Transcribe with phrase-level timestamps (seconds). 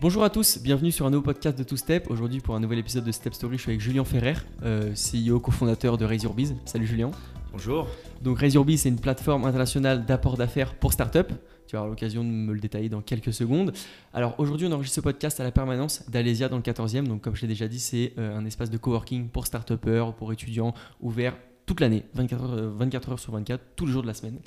[0.00, 2.08] Bonjour à tous, bienvenue sur un nouveau podcast de Two Step.
[2.08, 5.40] Aujourd'hui pour un nouvel épisode de Step Story, je suis avec Julien Ferrer, euh, CEO,
[5.40, 6.54] cofondateur de Razorbiz.
[6.66, 7.10] Salut Julien.
[7.50, 7.88] Bonjour.
[8.22, 11.34] Donc Razorbiz c'est une plateforme internationale d'apport d'affaires pour startups.
[11.66, 13.72] Tu vas avoir l'occasion de me le détailler dans quelques secondes.
[14.14, 17.08] Alors aujourd'hui on enregistre ce podcast à la permanence d'Alésia dans le 14e.
[17.08, 19.74] Donc comme je l'ai déjà dit c'est euh, un espace de coworking pour start
[20.16, 21.34] pour étudiants, ouvert
[21.66, 24.38] toute l'année, 24 heures, 24 heures sur 24, tous les jours de la semaine.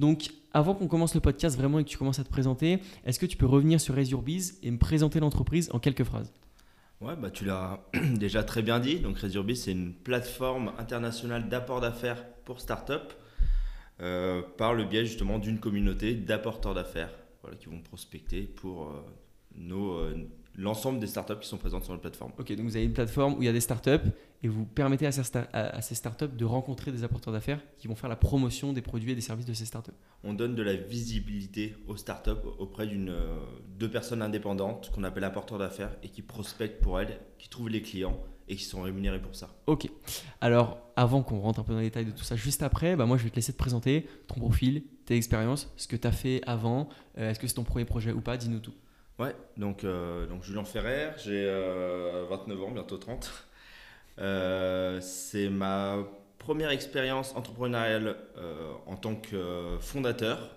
[0.00, 3.18] Donc, avant qu'on commence le podcast vraiment et que tu commences à te présenter, est-ce
[3.18, 6.32] que tu peux revenir sur Raise Your Biz et me présenter l'entreprise en quelques phrases?
[7.02, 7.80] Ouais, bah tu l'as
[8.14, 9.00] déjà très bien dit.
[9.00, 13.14] Donc, Raise Your Biz, c'est une plateforme internationale d'apport d'affaires pour startups
[14.00, 17.12] euh, par le biais justement d'une communauté d'apporteurs d'affaires
[17.42, 19.04] voilà, qui vont prospecter pour euh,
[19.54, 20.14] nos, euh,
[20.56, 22.32] l'ensemble des startups qui sont présentes sur la plateforme.
[22.38, 24.08] Ok, donc vous avez une plateforme où il y a des startups
[24.42, 28.16] et vous permettez à ces, startups de rencontrer des apporteurs d'affaires qui vont faire la
[28.16, 29.90] promotion des produits et des services de ces startups.
[30.24, 33.36] On donne de la visibilité aux startups auprès d'une euh,
[33.78, 37.82] deux personnes indépendantes qu'on appelle apporteurs d'affaires et qui prospectent pour elles, qui trouvent les
[37.82, 39.54] clients et qui sont rémunérés pour ça.
[39.66, 39.88] Ok.
[40.40, 43.06] Alors, avant qu'on rentre un peu dans les détails de tout ça, juste après, bah
[43.06, 46.12] moi je vais te laisser te présenter ton profil, tes expériences, ce que tu as
[46.12, 46.88] fait avant.
[47.18, 48.36] Euh, est-ce que c'est ton premier projet ou pas?
[48.36, 48.74] Dis-nous tout.
[49.18, 51.44] Ouais, donc, euh, donc Julien Ferrer, j'ai
[52.30, 53.49] 29 ans, bientôt 30.
[54.20, 55.98] Euh, c'est ma
[56.38, 60.56] première expérience entrepreneuriale euh, en tant que fondateur.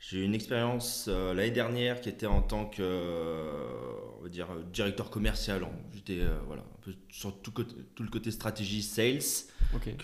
[0.00, 3.42] J'ai eu une expérience euh, l'année dernière qui était en tant que
[4.20, 5.66] on va dire, directeur commercial.
[5.92, 9.20] J'étais voilà, un peu sur tout, tout, le côté stratégie sales.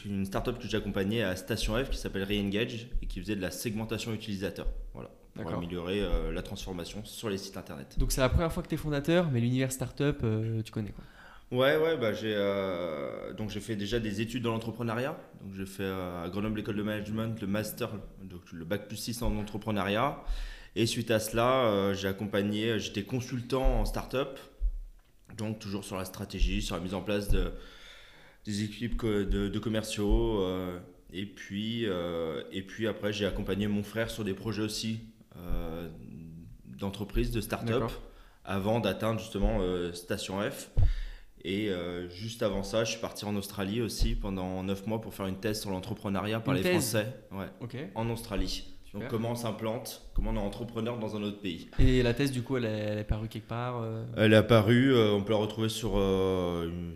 [0.05, 3.51] Une startup que j'accompagnais à Station F qui s'appelle Reengage et qui faisait de la
[3.51, 4.67] segmentation utilisateur.
[4.93, 6.01] Voilà pour améliorer
[6.33, 7.99] la transformation sur les sites internet.
[7.99, 10.25] Donc c'est la première fois que tu es fondateur, mais l'univers startup,
[10.65, 11.03] tu connais quoi
[11.51, 15.17] Ouais, ouais, bah j'ai euh, donc j'ai fait déjà des études dans l'entrepreneuriat.
[15.43, 17.91] Donc j'ai fait euh, à Grenoble école de management le master,
[18.23, 20.23] donc le bac plus 6 en entrepreneuriat.
[20.75, 24.39] Et suite à cela, euh, j'ai accompagné, j'étais consultant en start-up,
[25.37, 27.53] donc toujours sur la stratégie, sur la mise en place de
[28.45, 30.45] des équipes de, de commerciaux.
[31.13, 35.01] et puis et puis après, j'ai accompagné mon frère sur des projets aussi
[36.67, 37.85] d'entreprise, de start-up,
[38.45, 39.61] avant d'atteindre justement
[39.95, 40.71] Station F.
[41.45, 45.13] Et euh, juste avant ça, je suis parti en Australie aussi pendant 9 mois pour
[45.13, 48.71] faire une thèse sur l'entrepreneuriat par les Français ouais, en Australie.
[48.95, 51.69] Donc comment on s'implante, comment on est entrepreneur dans un autre pays.
[51.81, 55.13] Et la thèse du coup, elle est, apparue quelque part euh Elle est apparue, euh,
[55.13, 56.01] on peut la retrouver sur,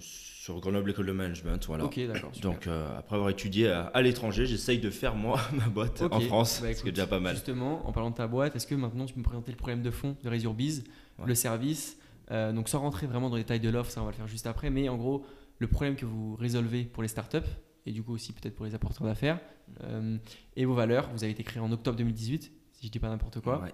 [0.01, 1.67] sur Grenoble École de Management.
[1.67, 1.85] Voilà.
[1.85, 2.31] Ok, d'accord.
[2.41, 6.73] Donc après avoir étudié à, l'étranger, j'essaye de faire moi ma boîte en France, bah,
[6.73, 7.35] ce qui est déjà pas mal.
[7.35, 9.83] Justement, en parlant de ta boîte, est-ce que maintenant tu peux me présenter le problème
[9.83, 10.85] de fond de Resurbiz,
[11.23, 11.98] le service
[12.31, 14.28] euh, donc sans rentrer vraiment dans les détails de l'offre, ça on va le faire
[14.28, 15.25] juste après, mais en gros,
[15.59, 17.39] le problème que vous résolvez pour les startups,
[17.87, 19.41] et du coup aussi peut-être pour les apporteurs d'affaires,
[19.83, 20.19] euh,
[20.56, 23.41] et vos valeurs, vous avez été créé en octobre 2018, si je dis pas n'importe
[23.41, 23.67] quoi.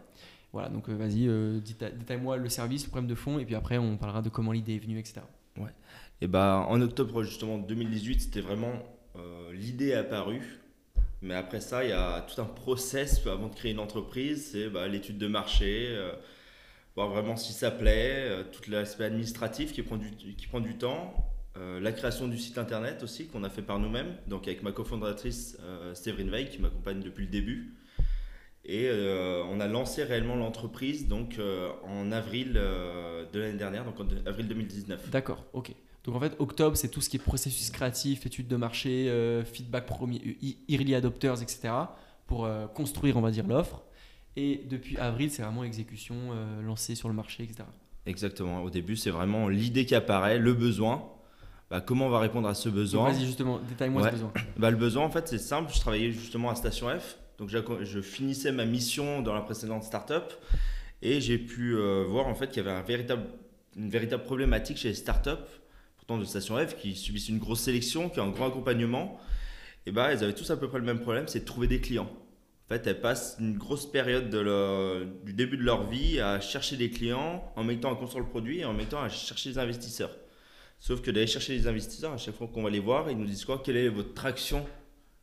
[0.53, 1.27] Voilà, donc euh, vas-y,
[1.99, 4.77] détaille-moi le service, le problème de fond, et puis après on parlera de comment l'idée
[4.77, 5.23] est venue, etc.
[5.57, 5.71] Ouais.
[6.21, 8.73] Et bah en octobre justement 2018, c'était vraiment
[9.53, 10.61] l'idée apparue.
[11.23, 14.51] Mais après ça, il y a tout un process avant de créer une entreprise.
[14.53, 15.97] C'est bah, l'étude de marché,
[16.97, 20.77] voir vraiment si ça plaît, euh, tout l'aspect administratif qui prend du, qui prend du
[20.77, 21.15] temps,
[21.57, 24.73] euh, la création du site internet aussi qu'on a fait par nous-mêmes, donc avec ma
[24.73, 27.75] cofondatrice euh, Séverine Veil qui m'accompagne depuis le début.
[28.67, 31.39] Et on a lancé réellement l'entreprise donc
[31.87, 35.11] en avril de l'année dernière, donc en avril 2019.
[35.11, 35.71] D'accord, ok.
[36.05, 39.85] Donc en fait, octobre, c'est tout ce qui est processus créatif, études de marché, feedback
[39.85, 40.39] premier,
[40.71, 41.75] early adopters, etc.
[42.27, 43.83] pour construire, on va dire, l'offre.
[44.37, 47.65] Et depuis avril, c'est vraiment exécution euh, lancée sur le marché, etc.
[48.07, 48.63] Exactement.
[48.63, 51.09] Au début, c'est vraiment l'idée qui apparaît, le besoin.
[51.71, 54.33] Bah, comment on va répondre à ce besoin Vas-y, justement, détaille-moi ce besoin.
[54.57, 55.73] Bah, le besoin, en fait, c'est simple.
[55.73, 57.17] Je travaillais justement à Station F.
[57.39, 60.33] Donc, je finissais ma mission dans la précédente startup.
[61.05, 63.27] Et j'ai pu euh, voir en fait qu'il y avait un véritable,
[63.77, 65.31] une véritable problématique chez les startups,
[65.99, 69.21] pourtant de Station F, qui subissent une grosse sélection, qui ont un grand accompagnement.
[69.85, 71.81] Et bah, ils avaient tous à peu près le même problème, c'est de trouver des
[71.81, 72.11] clients.
[72.65, 76.77] En fait, elles passent une grosse période de du début de leur vie à chercher
[76.77, 80.17] des clients, en mettant à construire le produit et en mettant à chercher des investisseurs.
[80.79, 83.27] Sauf que d'aller chercher des investisseurs, à chaque fois qu'on va les voir, ils nous
[83.27, 83.63] disent quoi?
[83.65, 84.67] Quelle est votre traction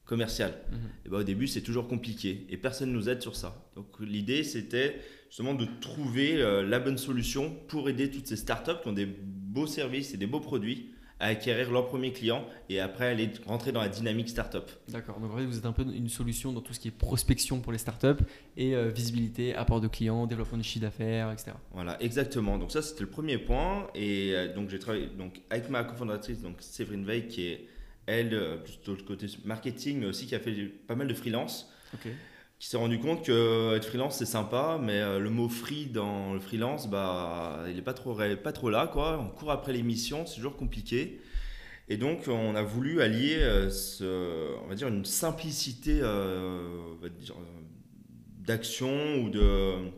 [0.06, 0.54] commerciale?
[0.72, 0.78] Mhm.
[1.06, 3.70] et ben, Au début, c'est toujours compliqué et personne ne nous aide sur ça.
[3.76, 8.82] Donc l'idée, c'était justement de trouver euh, la bonne solution pour aider toutes ces startups
[8.84, 10.91] qui ont des beaux services et des beaux produits
[11.22, 14.70] à acquérir leur premier client et après aller rentrer dans la dynamique startup.
[14.90, 16.92] D'accord, donc en fait vous êtes un peu une solution dans tout ce qui est
[16.92, 18.24] prospection pour les startups
[18.58, 21.52] et euh, visibilité, apport de clients, développement de chiffre d'affaires, etc.
[21.74, 22.58] Voilà, exactement.
[22.58, 26.42] Donc ça c'était le premier point et euh, donc j'ai travaillé donc, avec ma cofondatrice,
[26.42, 27.68] donc Séverine Veil qui est
[28.08, 30.54] elle, euh, plutôt le côté marketing mais aussi qui a fait
[30.88, 31.72] pas mal de freelance.
[32.62, 36.40] Qui s'est rendu compte que être freelance c'est sympa, mais le mot free dans le
[36.40, 38.86] freelance, bah, il n'est pas trop, pas trop là.
[38.86, 39.20] Quoi.
[39.20, 41.20] On court après les missions, c'est toujours compliqué.
[41.90, 43.40] Et donc, on a voulu allier
[43.72, 46.02] ce, on va dire une simplicité
[48.46, 49.90] d'action ou de,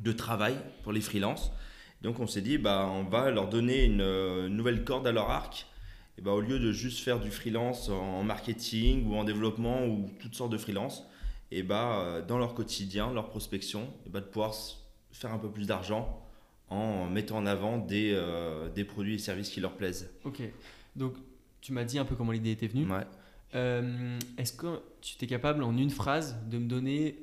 [0.00, 1.52] de travail pour les freelances.
[2.00, 5.66] Donc, on s'est dit, bah, on va leur donner une, nouvelle corde à leur arc.
[6.16, 10.08] Et bah, au lieu de juste faire du freelance en marketing ou en développement ou
[10.20, 11.06] toutes sortes de freelance,
[11.50, 14.54] et bah, dans leur quotidien, leur prospection, et bah, de pouvoir
[15.12, 16.22] faire un peu plus d'argent
[16.70, 20.10] en mettant en avant des, euh, des produits et services qui leur plaisent.
[20.24, 20.42] Ok,
[20.96, 21.14] donc
[21.60, 22.90] tu m'as dit un peu comment l'idée était venue.
[22.90, 23.06] Ouais.
[23.54, 27.16] Euh, est-ce que tu es capable en une phrase de me donner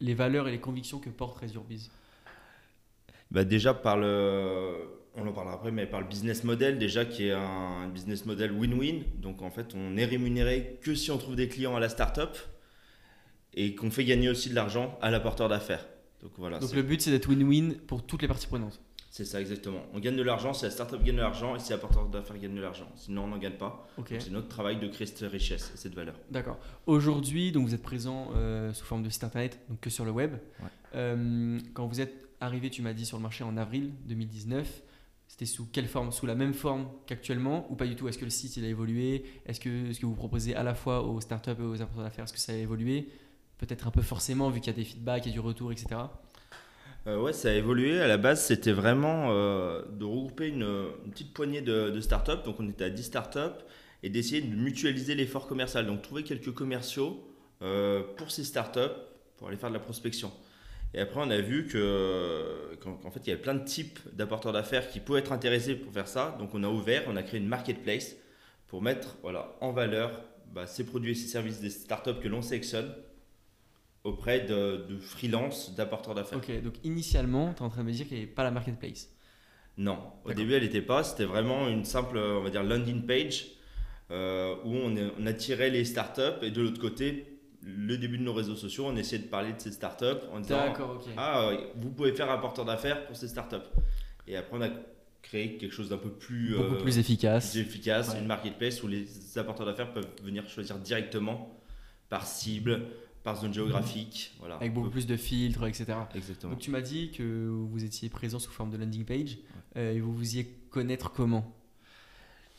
[0.00, 1.90] les valeurs et les convictions que porte Resurbiz
[3.30, 4.74] bah Déjà par le,
[5.14, 8.52] on en parlera après, mais par le business model déjà qui est un business model
[8.52, 9.02] win-win.
[9.16, 12.38] Donc en fait, on est rémunéré que si on trouve des clients à la start-up
[13.54, 15.86] et qu'on fait gagner aussi de l'argent à l'apporteur d'affaires.
[16.22, 16.58] Donc voilà.
[16.58, 18.80] Donc le but c'est d'être win-win pour toutes les parties prenantes.
[19.10, 19.80] C'est ça exactement.
[19.94, 22.54] On gagne de l'argent si la startup gagne de l'argent et si l'apporteur d'affaires gagne
[22.54, 22.88] de l'argent.
[22.94, 23.88] Sinon on n'en gagne pas.
[24.06, 26.14] C'est notre travail de créer cette richesse et cette valeur.
[26.30, 26.58] D'accord.
[26.86, 30.10] Aujourd'hui, donc vous êtes présent euh, sous forme de site internet, donc que sur le
[30.10, 30.36] web.
[30.94, 34.82] Euh, quand vous êtes arrivé, tu m'as dit sur le marché en avril 2019.
[35.26, 36.10] C'était sous quelle forme?
[36.10, 38.08] Sous la même forme qu'actuellement ou pas du tout?
[38.08, 39.24] Est-ce que le site il a évolué?
[39.46, 42.24] Est-ce que ce que vous proposez à la fois aux startups et aux apporteurs d'affaires,
[42.24, 43.08] est-ce que ça a évolué?
[43.58, 45.72] Peut-être un peu forcément vu qu'il y a des feedbacks, il y a du retour,
[45.72, 46.00] etc.
[47.06, 48.00] Euh, ouais, ça a évolué.
[48.00, 52.42] À la base, c'était vraiment euh, de regrouper une, petite poignée de, startups.
[52.44, 53.64] Donc, on était à 10 startups
[54.02, 55.86] et d'essayer de mutualiser l'effort commercial.
[55.86, 57.24] Donc, trouver quelques commerciaux
[57.62, 58.80] euh, pour ces startups
[59.36, 60.32] pour aller faire de la prospection.
[60.94, 64.52] Et après, on a vu que, qu'en fait, il y avait plein de types d'apporteurs
[64.52, 66.36] d'affaires qui pouvaient être intéressés pour faire ça.
[66.38, 68.16] Donc, on a ouvert, on a créé une marketplace
[68.66, 70.22] pour mettre voilà, en valeur
[70.52, 72.90] bah, ces produits et ces services des startups que l'on sélectionne
[74.08, 76.38] auprès de, de freelance, d'apporteurs d'affaires.
[76.38, 78.50] Ok, donc initialement, tu es en train de me dire qu'il n'y avait pas la
[78.50, 79.10] marketplace
[79.76, 81.04] Non, au début, elle n'était pas.
[81.04, 83.46] C'était vraiment une simple, on va dire, landing page
[84.10, 88.32] euh, où on, on, attirait les startups et de l'autre côté, le début de nos
[88.32, 90.74] réseaux sociaux, on essayait de parler de ces startups en disant
[91.16, 93.56] Ah, vous pouvez faire un porteur d'affaires pour ces startups.
[94.26, 94.70] Et après, on a
[95.22, 97.50] créé quelque chose d'un peu plus, Beaucoup euh, plus efficace.
[97.50, 99.06] Plus efficace, une marketplace où les
[99.36, 101.54] apporteurs d'affaires peuvent venir choisir directement
[102.08, 102.86] par cible,
[103.24, 104.34] par zone géographique.
[104.38, 104.56] Voilà.
[104.56, 105.86] Avec beaucoup plus de filtres, etc.
[106.14, 106.52] Exactement.
[106.52, 109.38] Donc tu m'as dit que vous étiez présent sous forme de landing page
[109.76, 111.54] euh, et vous vous y connaître comment?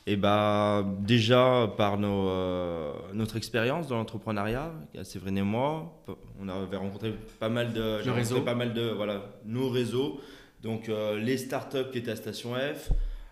[0.08, 4.74] Et eh bah, déjà par nos, euh, notre expérience dans l'entrepreneuriat,
[5.04, 6.04] Séverine et moi,
[6.40, 8.42] on avait rencontré pas mal de, réseau.
[8.42, 10.20] pas mal de voilà, nos réseaux,
[10.64, 12.92] donc euh, les startups qui étaient à Station F,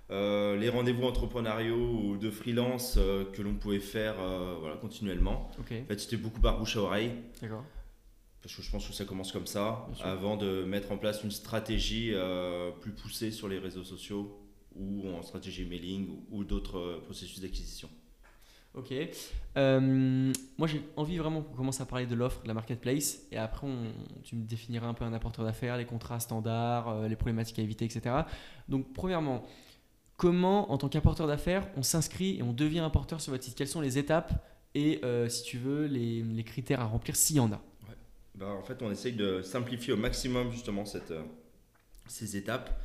[0.10, 5.52] euh, les rendez-vous entrepreneuriaux ou de freelance euh, que l'on pouvait faire euh, voilà, continuellement.
[5.60, 7.12] En fait, c'était beaucoup par bouche à oreille.
[7.42, 7.64] D'accord.
[8.42, 11.32] Parce que je pense que ça commence comme ça, avant de mettre en place une
[11.32, 12.14] stratégie
[12.80, 14.40] plus poussée sur les réseaux sociaux
[14.74, 17.90] ou en stratégie mailing ou, d'autres processus d'acquisition.
[18.74, 18.94] Ok.
[19.56, 23.24] moi, j'ai envie vraiment qu'on commence à parler de l'offre, de la marketplace.
[23.34, 23.68] Et après,
[24.24, 27.84] tu me définiras un peu un apporteur d'affaires, les contrats standards, les problématiques à éviter,
[27.84, 28.16] etc.
[28.70, 29.44] Donc, premièrement,
[30.18, 33.56] comment, en tant qu'apporteur d'affaires, on s'inscrit et on devient apporteur sur votre site?
[33.56, 34.34] Quelles sont les étapes
[34.76, 37.62] et, euh, si tu veux, les, critères à remplir s'il y en a?
[38.36, 41.24] Bah, En fait, on essaye de simplifier au maximum justement euh,
[42.08, 42.80] ces étapes.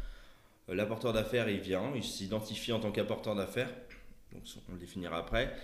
[0.69, 3.71] Euh, l'apporteur d'affaires, il vient, il s'identifie en tant qu'apporteur d'affaires,
[4.33, 5.54] donc on le définira après.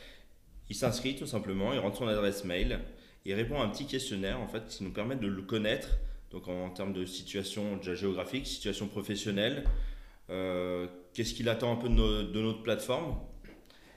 [0.69, 2.81] Il s'inscrit tout simplement, il rentre son adresse mail,
[3.25, 5.99] il répond à un petit questionnaire en fait qui nous permet de le connaître,
[6.31, 9.64] donc en, termes de situation déjà géographique, situation professionnelle,
[10.28, 13.16] qu'est-ce qu'il attend un peu de, notre plateforme?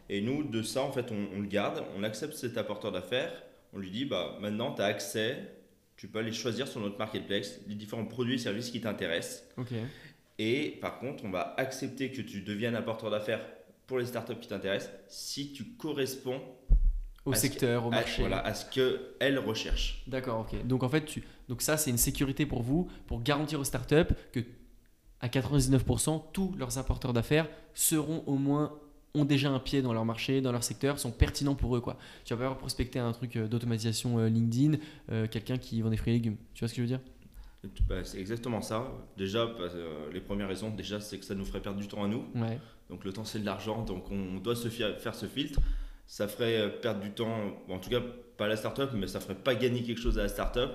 [0.09, 3.31] Et nous, de ça, en fait, on, le garde, on accepte cet apporteur d'affaires,
[3.73, 5.37] on lui dit, bah, maintenant, tu as accès,
[5.95, 9.47] tu peux aller choisir sur notre marketplace les différents produits et services qui t'intéressent.
[10.39, 13.45] Et par contre, on va accepter que tu deviennes apporteur d'affaires
[13.85, 16.41] pour les startups qui t'intéressent si tu corresponds
[17.25, 18.21] au secteur, au marché.
[18.21, 20.01] voilà, à ce qu'elles recherchent.
[20.07, 20.65] D'accord, ok.
[20.65, 24.13] Donc en fait, tu, donc ça, c'est une sécurité pour vous, pour garantir aux startups
[24.31, 24.39] que
[25.21, 28.73] à 99%, tous leurs apporteurs d'affaires seront au moins
[29.13, 31.81] ont déjà un pied dans leur marché, dans leur secteur, sont pertinents pour eux.
[31.81, 31.97] Quoi.
[32.23, 34.77] Tu vas pas prospecter un truc euh, d'automatisation euh, LinkedIn,
[35.11, 36.37] euh, quelqu'un qui vend des fruits et légumes.
[36.53, 37.01] Tu vois ce que je veux dire?
[37.87, 38.91] Bah, C'est exactement ça.
[39.17, 39.67] Déjà, bah,
[40.11, 42.25] les premières raisons, déjà, c'est que ça nous ferait perdre du temps à nous.
[42.89, 45.59] Donc le temps, c'est de l'argent, donc on doit se faire ce filtre.
[46.07, 47.33] Ça ferait perdre du temps,
[47.69, 48.01] en tout cas
[48.35, 50.71] pas à la startup, mais ça ferait pas gagner quelque chose à la startup.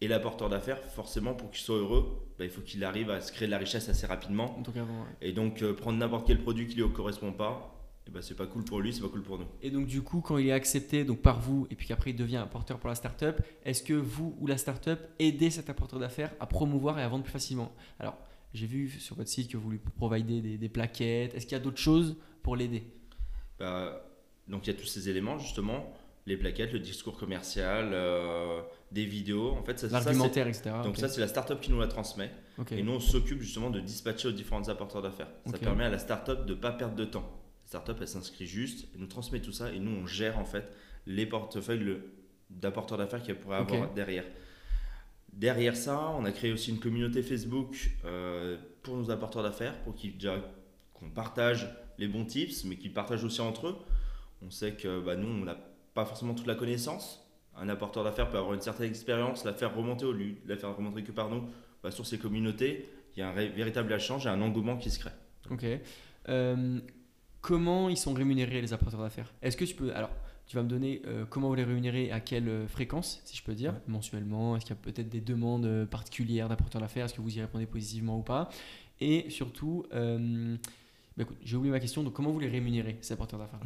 [0.00, 3.30] Et l'apporteur d'affaires, forcément, pour qu'il soit heureux, bah, il faut qu'il arrive à se
[3.30, 4.60] créer de la richesse assez rapidement.
[4.64, 4.74] Donc
[5.20, 7.72] Et donc, euh, prendre n'importe quel produit qui ne lui correspond pas,
[8.04, 9.46] et ben c'est pas cool pour lui, c'est pas cool pour nous.
[9.62, 12.16] Et donc du coup, quand il est accepté donc par vous et puis qu'après il
[12.16, 16.32] devient apporteur pour la startup, est-ce que vous ou la startup aidez cet apporteur d'affaires
[16.40, 17.70] à promouvoir et à vendre plus facilement?
[18.00, 18.18] Alors,
[18.54, 21.32] j'ai vu sur votre site que vous lui providez des, des plaquettes.
[21.36, 22.82] Est-ce qu'il y a d'autres choses pour l'aider?
[23.60, 24.04] Bah,
[24.48, 25.94] donc il y a tous ces éléments justement,
[26.26, 29.50] les plaquettes, le discours commercial, euh, des vidéos.
[29.52, 30.70] En fait, ça, L'argumentaire, etc.
[30.84, 32.30] donc ça c'est la startup qui nous la transmet.
[32.78, 35.28] Et nous, on s'occupe justement de dispatcher aux différents apporteurs d'affaires.
[35.46, 37.24] Ça permet à la startup de ne pas perdre de temps.
[37.64, 40.44] La startup, elle s'inscrit juste, elle nous transmet tout ça et nous, on gère en
[40.44, 40.70] fait
[41.06, 42.12] les portefeuilles le-
[42.50, 44.24] d'apporteurs d'affaires qu'elle pourrait avoir derrière.
[45.32, 49.94] Derrière ça, on a créé aussi une communauté Facebook euh, pour nos apporteurs d'affaires, pour
[49.94, 50.18] qu'ils
[50.92, 53.76] qu'on partage les bons tips, mais qu'ils partagent aussi entre eux.
[54.42, 55.56] On sait que bah, nous, on n'a
[55.94, 57.21] pas forcément toute la connaissance.
[57.56, 60.74] Un apporteur d'affaires peut avoir une certaine expérience, la faire remonter au lieu la faire
[60.76, 61.44] remonter que par nous
[61.82, 64.98] bah, sur ces communautés, il y a un véritable échange et un engouement qui se
[64.98, 65.10] crée.
[65.50, 65.64] Ok.
[66.28, 66.80] Euh,
[67.40, 69.32] comment ils sont rémunérés les apporteurs d'affaires?
[69.42, 70.10] Est-ce que tu peux alors
[70.46, 73.42] tu vas me donner euh, comment vous les rémunérez à quelle euh, fréquence, si je
[73.44, 73.78] peux dire, Ouais.
[73.86, 74.56] mensuellement?
[74.56, 77.04] Est-ce qu'il y a peut-être des demandes particulières d'apporteurs d'affaires?
[77.04, 78.48] Est-ce que vous y répondez positivement ou pas?
[79.00, 80.56] Et surtout, euh,
[81.16, 82.02] bah, j'ai oublié ma question.
[82.02, 83.60] Donc comment vous les rémunérez ces apporteurs d'affaires?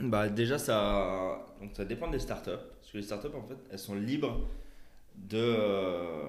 [0.00, 2.50] Bah, déjà, ça, donc, ça dépend des startups.
[2.92, 4.46] Parce que les startups, en fait, elles sont libres
[5.16, 6.24] de, euh,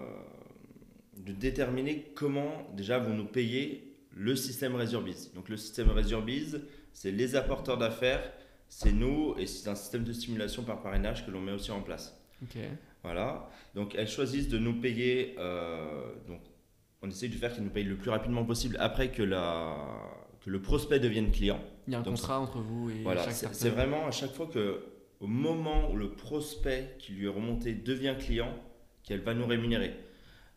[1.18, 5.34] de déterminer comment déjà vont nous payer le système Resurbiz.
[5.34, 6.62] Donc le système Resurbiz,
[6.94, 8.32] c'est les apporteurs d'affaires,
[8.70, 11.82] c'est nous, et c'est un système de stimulation par parrainage que l'on met aussi en
[11.82, 12.18] place.
[12.44, 12.58] Ok.
[13.04, 13.50] Voilà.
[13.76, 15.36] Donc elles choisissent de nous payer.
[15.40, 16.40] euh, donc
[17.02, 19.76] on essaye de faire qu'elles nous payent le plus rapidement possible après que, la,
[20.46, 21.60] que le prospect devienne client.
[21.88, 24.32] Il y a un Donc, contrat entre vous et Voilà, chaque c'est vraiment à chaque
[24.32, 24.80] fois que,
[25.24, 28.54] au moment où le prospect qui lui est remonté devient client,
[29.04, 29.94] qu'elle va nous rémunérer.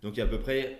[0.03, 0.77] Donc il y a à peu près,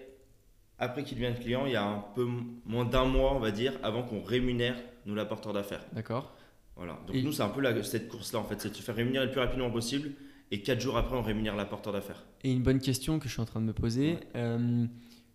[0.79, 2.27] après qu'il devienne client, il y a un peu
[2.65, 4.77] moins d'un mois, on va dire, avant qu'on rémunère
[5.07, 5.85] nous l'apporteur d'affaires.
[5.93, 6.35] D'accord.
[6.75, 6.99] Voilà.
[7.07, 8.97] Donc Et- nous, c'est un peu la- cette course-là, en fait, c'est de se faire
[8.97, 10.11] rémunérer le plus rapidement possible,
[10.51, 12.25] et quatre jours après, on rémunère l'apporteur d'affaires.
[12.43, 14.21] Et une bonne question que je suis en train de me poser, Ouais.
[14.35, 14.87] euh,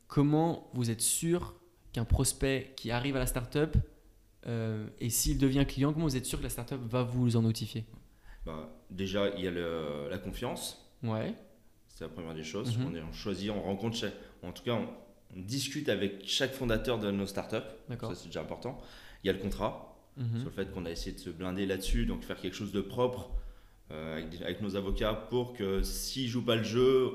[0.07, 1.55] comment vous êtes sûr
[1.93, 3.77] qu'un prospect qui arrive à la startup,
[4.45, 7.41] euh, et s'il devient client, comment vous êtes sûr que la startup va vous en
[7.43, 7.85] notifier?
[8.45, 10.77] Bah, déjà, il y a le- la confiance.
[11.03, 11.33] Ouais,
[11.87, 12.77] C'est la première des choses.
[12.77, 12.85] Mhm.
[12.87, 14.87] On, est- on choisit, on rencontre, chaque- en tout cas, on,
[15.37, 17.57] on discute avec chaque fondateur de nos startups.
[17.89, 18.09] d'accord.
[18.09, 18.79] Ça, c'est déjà important.
[19.23, 20.39] Il y a le contrat, Mhm.
[20.39, 22.81] sur le fait qu'on a essayé de se blinder là-dessus, donc faire quelque chose de
[22.81, 23.29] propre
[23.91, 27.11] euh, avec, avec nos avocats pour que s'ils jouent pas le jeu,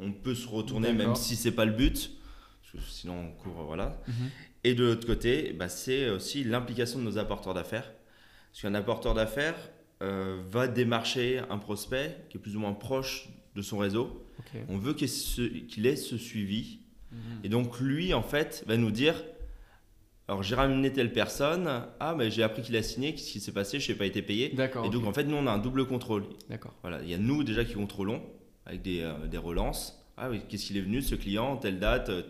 [0.00, 2.10] on peut se retourner, même si c'est pas le but.
[2.88, 4.00] Sinon, on court, voilà.
[4.08, 4.14] Mhm.
[4.64, 7.92] Et de l'autre côté, bah, c'est aussi l'implication de nos apporteurs d'affaires.
[8.50, 9.54] Parce qu'un apporteur d'affaires
[10.02, 14.26] euh, va démarcher un prospect qui est plus ou moins proche de son réseau.
[14.68, 16.80] On veut qu'il ait ce suivi.
[17.12, 17.18] Mhm.
[17.44, 19.14] Et donc lui, en fait, va nous dire,
[20.28, 21.68] alors j'ai ramené telle personne,
[22.00, 24.22] ah mais j'ai appris qu'il a signé, qu'est-ce qui s'est passé, je n'ai pas été
[24.22, 24.50] payé.
[24.50, 24.84] D'accord.
[24.86, 26.24] Et donc en fait, nous, on a un double contrôle.
[26.48, 26.74] D'accord.
[26.82, 28.22] Voilà, il y a nous déjà qui contrôlons
[28.66, 30.04] avec des, euh, des relances.
[30.16, 32.22] Ah oui, qu'est-ce qu'il est venu, ce client, telle date, euh,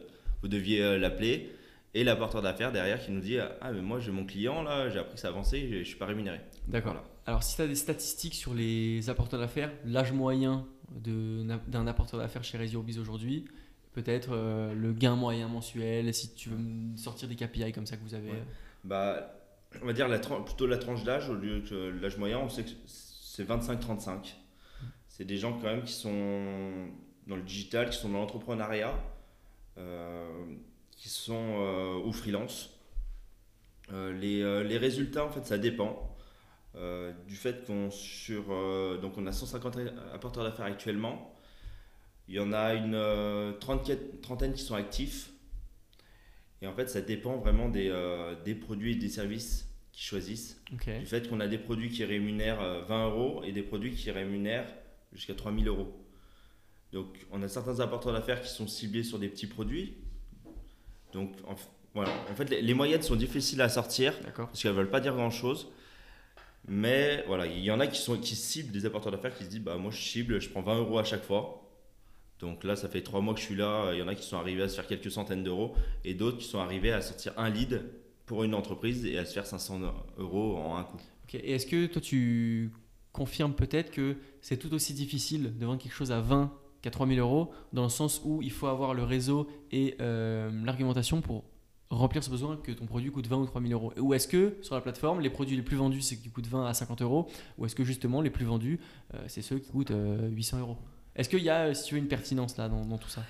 [0.42, 1.50] vous deviez l'appeler.
[1.94, 4.99] Et l'apporteur d'affaires derrière qui nous dit, ah mais moi j'ai mon client là, j'ai
[4.99, 6.40] appris que ça avançait, je ne suis pas rémunéré.
[6.66, 6.92] D'accord.
[6.92, 7.09] Voilà.
[7.26, 12.44] Alors, si tu as des statistiques sur les apporteurs d'affaires, l'âge moyen d'un apporteur d'affaires
[12.44, 13.46] chez Resurbiz aujourd'hui,
[13.92, 17.96] peut-être euh, le gain moyen mensuel, si tu veux me sortir des KPI comme ça
[17.96, 18.30] que vous avez.
[18.30, 18.42] Ouais.
[18.84, 19.40] Bah,
[19.82, 22.64] on va dire la plutôt la tranche d'âge au lieu que l'âge moyen, on sait
[22.64, 24.34] que c'est 25-35.
[25.08, 26.88] C'est des gens quand même qui sont
[27.26, 28.94] dans le digital, qui sont dans l'entrepreneuriat,
[29.78, 30.28] euh,
[30.90, 32.70] qui sont euh, au freelance.
[33.92, 36.13] Euh, les, euh, les résultats, en fait, ça dépend.
[36.76, 39.78] Euh, du fait qu'on sur euh, donc on a 150
[40.12, 41.34] apporteurs d'affaires actuellement
[42.26, 45.30] il y en a une euh, trentaine trentaine qui sont actifs
[46.62, 47.92] et en fait, ça dépend vraiment des,
[48.46, 50.60] des produits et des services qu'ils choisissent.
[50.98, 54.10] Du fait qu'on a des produits qui rémunèrent euh, 20 euros et des produits qui
[54.10, 54.66] rémunèrent
[55.12, 55.94] jusqu'à 3000 euros.
[56.92, 59.94] Donc, on a certains apporteurs d'affaires qui sont ciblés sur des petits produits.
[61.12, 61.54] Donc, en,
[61.94, 62.12] voilà.
[62.30, 65.14] en fait, les, les moyennes sont difficiles à sortir parce qu'elles ne veulent pas dire
[65.14, 65.68] grand-chose.
[66.66, 69.50] Mais voilà, il y en a qui, sont, qui ciblent des apporteurs d'affaires qui se
[69.50, 71.61] disent bah, Moi, je cible, je prends 20 euros à chaque fois.
[72.40, 73.92] Donc là, ça fait trois mois que je suis là.
[73.92, 76.38] Il y en a qui sont arrivés à se faire quelques centaines d'euros et d'autres
[76.38, 77.83] qui sont arrivés à sortir un lead
[78.26, 79.80] pour une entreprise et à se faire 500
[80.18, 80.99] euros en un coup.
[81.25, 81.35] Ok.
[81.35, 82.71] Et est-ce que toi, tu
[83.12, 86.52] confirmes peut-être que c'est tout aussi difficile de vendre quelque chose à 20
[86.83, 91.23] qu'à 3000 euros, dans le sens où il faut avoir le réseau et euh, l'argumentation
[91.23, 91.44] pour
[91.94, 94.74] remplir ce besoin que ton produit coûte 20 ou 3000 euros Ou est-ce que sur
[94.74, 97.28] la plateforme, les produits les plus vendus, c'est ceux qui coûtent 20 à 50 euros
[97.58, 98.80] Ou est-ce que justement, les plus vendus,
[99.14, 100.76] euh, c'est ceux qui coûtent euh, 800 euros?
[101.16, 103.22] Est-ce qu'il y a, si tu veux, une pertinence là dans, dans tout ça?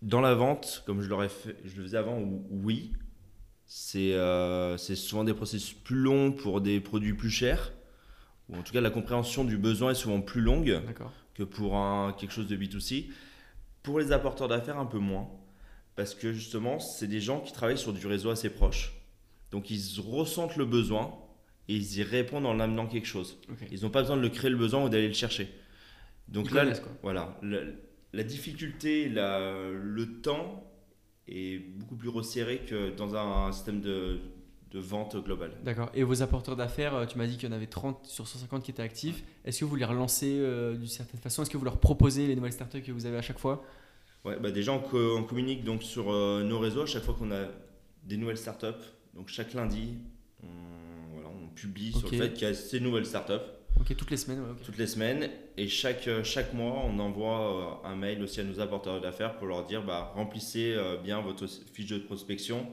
[0.00, 2.92] Dans la vente, comme je, fait, je le faisais avant, ou- oui.
[3.66, 7.72] C'est euh, c'est souvent des processus plus longs pour des produits plus chers,
[8.48, 10.80] ou en tout cas la compréhension du besoin est souvent plus longue
[11.34, 13.10] que pour un, quelque chose de B2C.
[13.82, 15.28] Pour les apporteurs d'affaires, un peu moins,
[15.98, 18.92] parce que justement, c'est des gens qui travaillent sur du réseau assez proche.
[19.50, 21.12] Donc ils ressentent le besoin
[21.66, 23.36] et ils y répondent en amenant quelque chose.
[23.72, 25.48] Ils n'ont pas besoin de le créer le besoin ou d'aller le chercher.
[26.28, 26.92] Donc Ils là, quoi.
[27.02, 27.58] voilà, la,
[28.12, 30.70] la difficulté, la- le temps
[31.26, 34.20] est beaucoup plus resserré que dans un, système de,
[34.70, 35.50] de vente globale.
[35.64, 35.90] D'accord.
[35.94, 38.62] Et vos apporteurs d'affaires, euh, tu m'as dit qu'il y en avait 30 sur 150
[38.62, 39.24] qui étaient actifs.
[39.44, 41.42] Est-ce que vous les relancez euh, d'une certaine façon?
[41.42, 43.64] Est-ce que vous leur proposez les nouvelles startups que vous avez à chaque fois?
[44.24, 47.14] Ouais, bah déjà, on, co- on communique donc sur euh, nos réseaux à chaque fois
[47.14, 47.46] qu'on a
[48.04, 48.66] des nouvelles startups.
[49.14, 49.94] Donc chaque lundi,
[50.42, 50.46] on,
[51.14, 53.32] voilà, on publie sur le fait qu'il y a ces nouvelles startups
[53.80, 54.40] Ok, toutes les semaines.
[54.40, 55.30] ouais, toutes les semaines.
[55.56, 59.36] Et chaque, euh, chaque mois, on envoie euh, un mail aussi à nos apporteurs d'affaires
[59.36, 62.66] pour leur dire bah, remplissez euh, bien votre fiche de prospection,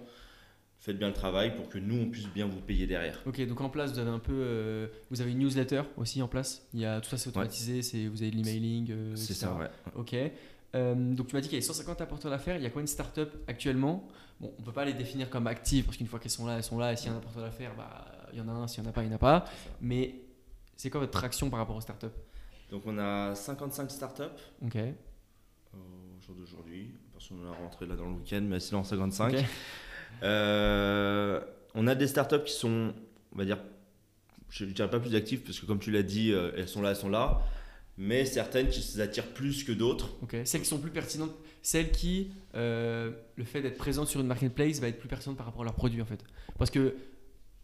[0.79, 3.21] faites bien le travail pour que nous, on puisse bien vous payer derrière.
[3.27, 4.33] Ok, donc en place, vous avez un peu.
[4.33, 6.67] euh, vous avez une newsletter aussi en place.
[6.73, 7.81] Il y a, tout ça, c'est automatisé.
[7.83, 8.91] c'est vous avez de l'emailing.
[9.15, 9.69] C'est ça, ouais.
[9.95, 10.15] Ok.
[10.75, 12.57] Euh, donc tu m'as dit qu'il y avait 150 apporteurs d'affaires.
[12.57, 14.07] Il y a combien de startups actuellement?
[14.39, 16.63] Bon, on peut pas les définir comme actives parce qu'une fois qu'elles sont là, elles
[16.63, 16.91] sont là.
[16.91, 18.67] Et s'il y a un apporteur d'affaires, bah, il y en a un.
[18.67, 19.45] S'il n'y en a pas, il n'y en a pas.
[19.47, 19.69] C'est.
[19.81, 20.15] Mais
[20.75, 22.07] c'est quoi votre traction par rapport aux startups
[22.71, 24.23] Donc on a 55 startups
[24.65, 24.75] Ok.
[25.73, 26.91] au jour d'aujourd'hui.
[27.13, 29.33] Personne n'a rentré là dans le week-end, mais sinon 55.
[29.33, 29.39] Ok.
[30.23, 31.41] Euh,
[31.73, 32.93] on a des startups qui sont,
[33.33, 33.57] on va dire,
[34.49, 36.81] je ne dirais pas plus actives parce que comme tu l'as dit, euh, elles sont
[36.81, 37.41] là, elles sont là.
[37.97, 40.09] Mais certaines qui s'attirent plus que d'autres.
[40.21, 40.35] Ok.
[40.43, 44.79] Celles qui sont plus pertinentes, celles qui, euh, le fait d'être présentes sur une marketplace
[44.79, 46.21] va être plus pertinente par rapport à leurs produits en fait.
[46.57, 46.95] Parce que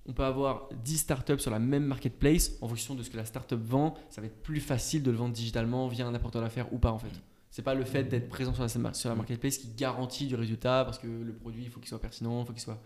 [0.07, 3.25] on peut avoir 10 startups sur la même marketplace en fonction de ce que la
[3.25, 3.93] startup vend.
[4.09, 6.91] Ça va être plus facile de le vendre digitalement via un apporteur d'affaires ou pas
[6.91, 7.11] en fait.
[7.51, 10.85] C'est pas le fait d'être présent sur la, sur la marketplace qui garantit du résultat
[10.85, 12.81] parce que le produit il faut qu'il soit pertinent, il faut qu'il soit.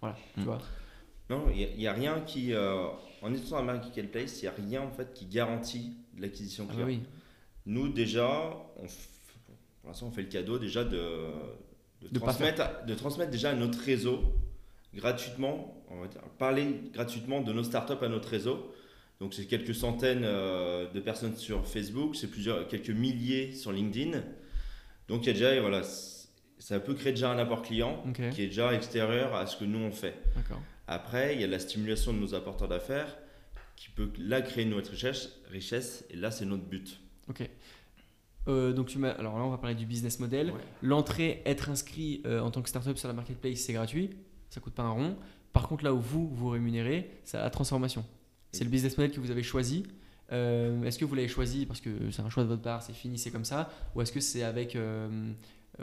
[0.00, 0.44] Voilà, tu Mm.
[0.44, 0.58] vois.
[1.30, 2.52] Non, il n'y a, rien qui.
[2.54, 2.88] euh,
[3.22, 6.72] en étant dans la marketplace, il n'y a rien en fait qui garantit l'acquisition Ah
[6.72, 6.86] client.
[6.86, 7.00] oui.
[7.66, 8.86] Nous, déjà, on
[9.88, 11.00] pour l'instant, on fait le cadeau déjà de,
[12.02, 14.20] de, transmettre, de transmettre déjà à notre réseau
[14.94, 18.70] gratuitement, on va dire, parler gratuitement de nos startups à notre réseau.
[19.18, 24.20] Donc, c'est quelques centaines euh, de personnes sur Facebook, c'est plusieurs, quelques milliers sur LinkedIn.
[25.08, 25.82] Donc, il y a déjà, voilà,
[26.58, 29.78] ça peut créer déjà un apport client qui est déjà extérieur à ce que nous
[29.78, 30.14] on fait.
[30.86, 33.16] Après, il y a la stimulation de nos apporteurs d'affaires
[33.80, 37.00] qui peut là créer une autre richesse, richesse et là, c'est notre but.
[37.28, 37.48] Ok.
[38.48, 39.10] Euh, donc tu m'as.
[39.10, 40.50] Alors là, on va parler du business model.
[40.50, 40.60] Ouais.
[40.82, 44.10] L'entrée, être inscrit euh, en tant que startup sur la marketplace, c'est gratuit.
[44.50, 45.16] Ça coûte pas un rond.
[45.52, 48.04] Par contre, là où vous vous rémunérez, c'est la transformation.
[48.52, 49.84] C'est le business model que vous avez choisi.
[50.32, 52.92] Euh, est-ce que vous l'avez choisi parce que c'est un choix de votre part, c'est
[52.92, 54.76] fini, c'est comme ça, ou est-ce que c'est avec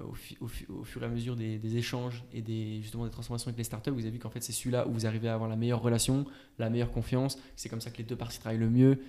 [0.04, 3.58] au, fi- au fur et à mesure des, échanges et des justement des transformations avec
[3.58, 5.56] les startups, vous avez vu qu'en fait c'est celui-là où vous arrivez à avoir la
[5.56, 6.26] meilleure relation,
[6.60, 9.00] la meilleure confiance, c'est comme ça que les deux parties travaillent le mieux.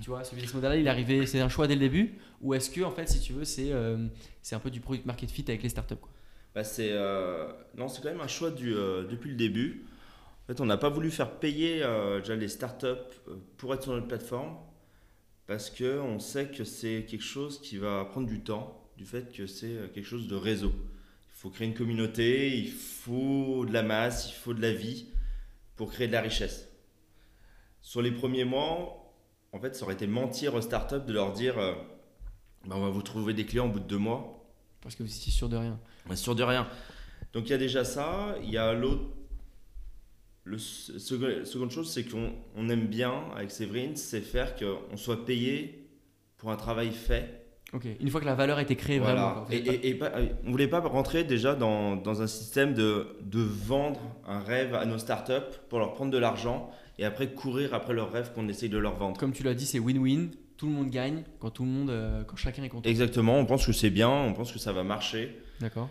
[0.00, 2.54] Tu vois, ce business model-là, il est arrivé, c'est un choix dès le début, ou
[2.54, 4.08] est-ce que en fait, si tu veux, c'est euh,
[4.52, 5.94] un peu du product market fit avec les startups.
[6.54, 9.84] Bah, c'est euh, non, c'est quand même un choix du, euh, depuis le début.
[10.44, 13.82] En fait, on n'a pas voulu faire payer euh, déjà les startups euh, pour être
[13.82, 14.56] sur notre plateforme
[15.46, 19.32] parce que on sait que c'est quelque chose qui va prendre du temps, du fait
[19.32, 20.72] que c'est euh, quelque chose de réseau.
[21.28, 25.06] Il faut créer une communauté, il faut de la masse, il faut de la vie
[25.76, 26.68] pour créer de la richesse.
[27.80, 29.12] Sur les premiers mois,
[29.52, 31.74] en fait, ça aurait été mentir aux startups de leur dire euh,
[32.66, 34.38] Bah, on va vous trouver des clients au bout de deux mois.
[34.82, 35.78] Parce que vous étiez sûr de rien.
[36.08, 36.68] On est sûr de rien.
[37.32, 38.36] Donc il y a déjà ça.
[38.42, 39.04] Il y a l'autre.
[40.44, 44.96] Le se- second- seconde chose, c'est qu'on on aime bien avec Séverine, c'est faire qu'on
[44.96, 45.88] soit payé
[46.36, 47.41] pour un travail fait.
[47.74, 47.86] Ok.
[48.00, 49.14] Une fois que la valeur a été créée vraiment.
[49.20, 49.32] Voilà.
[49.34, 49.44] quoi.
[49.48, 50.12] Vous Et, et, et pas-
[50.46, 54.84] on voulait pas rentrer déjà dans, dans un système de, de vendre un rêve à
[54.84, 58.68] nos startups pour leur prendre de l'argent et après courir après leur rêve qu'on essaye
[58.68, 59.18] de leur vendre.
[59.18, 60.28] Comme tu l'as dit, c'est win-win.
[60.58, 62.88] Tout le monde gagne quand tout le monde, euh, quand chacun est content.
[62.88, 65.36] Exactement, on pense que c'est bien, on pense que ça va marcher.
[65.60, 65.88] D'accord.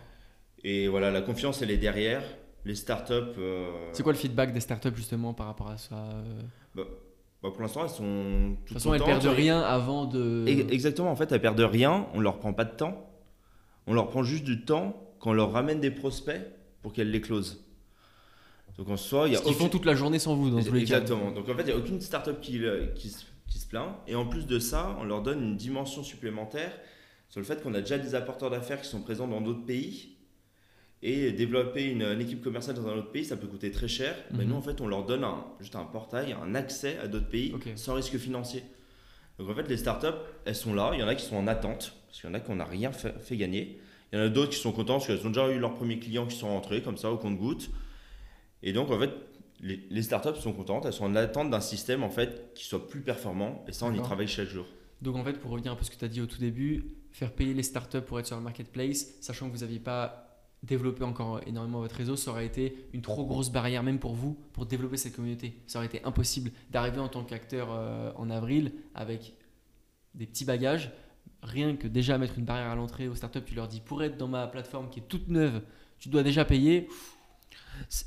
[0.64, 2.22] Et voilà, la confiance, elle est derrière.
[2.64, 3.12] Les startups.
[3.38, 6.40] euh, C'est quoi le feedback des startups justement par rapport à ça euh
[6.76, 6.86] De
[7.42, 8.56] bah, pour l'instant, elles sont.
[8.66, 10.44] toute façon, elles perdent rien avant de.
[10.46, 13.08] Exactement, en fait, elles perdent rien, on leur prend pas de temps.
[13.86, 16.40] On leur prend juste du temps quand on leur ramène des prospects
[16.82, 17.64] pour qu'elles les closent.
[18.78, 20.72] Donc en soi, il y a Ils font toute la journée sans vous dans tous
[20.72, 21.00] les cas.
[21.00, 21.30] Exactement.
[21.32, 22.60] Donc en fait, il n'y a aucune startup qui,
[22.94, 23.14] qui,
[23.48, 23.96] qui se plaint.
[24.06, 26.72] Et en plus de ça, on leur donne une dimension supplémentaire
[27.28, 30.11] sur le fait qu'on a déjà des apporteurs d'affaires qui sont présents dans d'autres pays.
[31.04, 34.14] Et développer une, une équipe commerciale dans un autre pays, ça peut coûter très cher.
[34.32, 34.50] Mais Mhm.
[34.50, 37.52] nous, en fait, on leur donne un- juste un portail, un accès à d'autres pays
[37.74, 38.62] sans risque financier.
[39.38, 40.06] Donc en fait, les startups,
[40.44, 40.90] elles sont là.
[40.94, 42.64] Il y en a qui sont en attente, parce qu'il y en a qu'on n'a
[42.66, 43.80] rien fait, fait gagner.
[44.12, 45.98] Il y en a d'autres qui sont contents parce qu'elles ont déjà eu leurs premiers
[45.98, 47.70] clients qui sont rentrés, comme ça, au compte-gouttes.
[48.62, 49.10] Et donc, en fait,
[49.60, 52.88] les, les startups sont contentes, elles sont en attente d'un système en fait qui soit
[52.88, 53.64] plus performant.
[53.66, 54.66] Et ça, on y travaille chaque jour.
[55.00, 56.38] Donc en fait, pour revenir un peu à ce que tu as dit au tout
[56.38, 60.21] début, faire payer les startups pour être sur le marketplace, sachant que vous n'aviez pas
[60.62, 64.36] développé encore énormément votre réseau, ça aurait été une trop grosse barrière même pour vous
[64.52, 65.54] pour développer cette communauté.
[65.66, 69.34] Ça aurait été impossible d'arriver en tant qu'acteur euh, en avril avec
[70.14, 70.90] des petits bagages.
[71.42, 74.16] Rien que déjà mettre une barrière à l'entrée aux startups, tu leur dis pour être
[74.16, 75.62] dans ma plateforme qui est toute neuve,
[75.98, 76.88] tu dois déjà payer.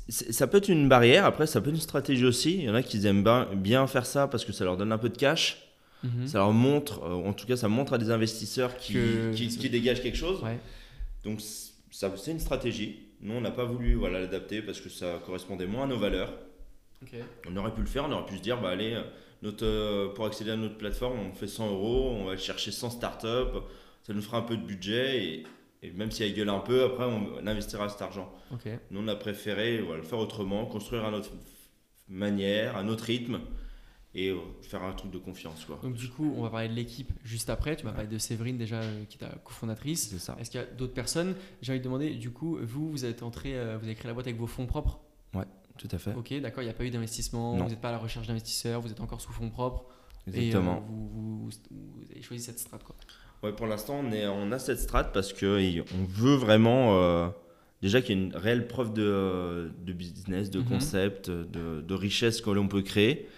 [0.08, 2.54] Ça peut être une barrière, après, ça peut être une stratégie aussi.
[2.54, 4.98] Il y en a qui aiment bien, faire ça parce que ça leur donne un
[4.98, 5.62] peu de cash.
[6.02, 6.26] Mhm.
[6.26, 9.48] Ça leur montre, euh, en tout cas, ça montre à des investisseurs qui, Que- qui,
[9.48, 10.42] qui dégagent quelque chose.
[10.42, 10.58] Ouais.
[11.24, 11.40] Donc,
[12.16, 13.08] c'est une stratégie.
[13.20, 16.32] Nous, on n'a pas voulu voilà, l'adapter parce que ça correspondait moins à nos valeurs.
[17.48, 19.00] On aurait pu le faire, on aurait pu se dire, bah, allez,
[19.42, 22.90] notre, euh, pour accéder à notre plateforme, on fait 100 euros, on va chercher 100
[22.90, 23.58] startups,
[24.02, 25.46] ça nous fera un peu de budget et,
[25.82, 28.32] et même si elle gueule un peu, après, on investira cet argent.
[28.90, 31.30] Nous, on a préféré voilà, le faire autrement, construire à notre
[32.08, 33.40] manière, à notre rythme
[34.18, 35.64] et euh, faire un truc de confiance.
[35.66, 35.78] Quoi.
[35.82, 37.76] Donc du coup, on va parler de l'équipe juste après.
[37.76, 40.08] Tu m'as parlé de Séverine déjà, euh, qui est ta cofondatrice.
[40.10, 40.36] C'est ça.
[40.40, 41.34] Est-ce qu'il y a d'autres personnes?
[41.62, 44.14] J'ai envie de demander, du coup, vous, vous êtes entré, euh, vous avez créé la
[44.14, 45.00] boîte avec vos fonds propres?
[45.78, 46.14] Tout à fait.
[46.14, 47.64] Ok, d'accord, il n'y a pas eu d'investissement, Non.
[47.64, 49.84] vous n'êtes pas à la recherche d'investisseurs, vous êtes encore sous fonds propres.
[50.26, 50.76] Exactement.
[50.76, 51.50] Et euh, vous, vous- vous-
[51.98, 52.96] vous avez choisi cette strat, quoi.
[53.42, 57.30] Ouais, pour l'instant, on, est, on a cette strat parce qu'on veut vraiment
[57.82, 60.64] déjà qu'il y ait une réelle preuve de, de business, de Mhm.
[60.64, 63.28] concept, de, de richesse que l'on peut créer.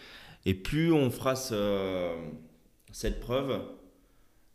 [0.48, 2.16] Et plus on fera ce-
[2.90, 3.60] cette preuve,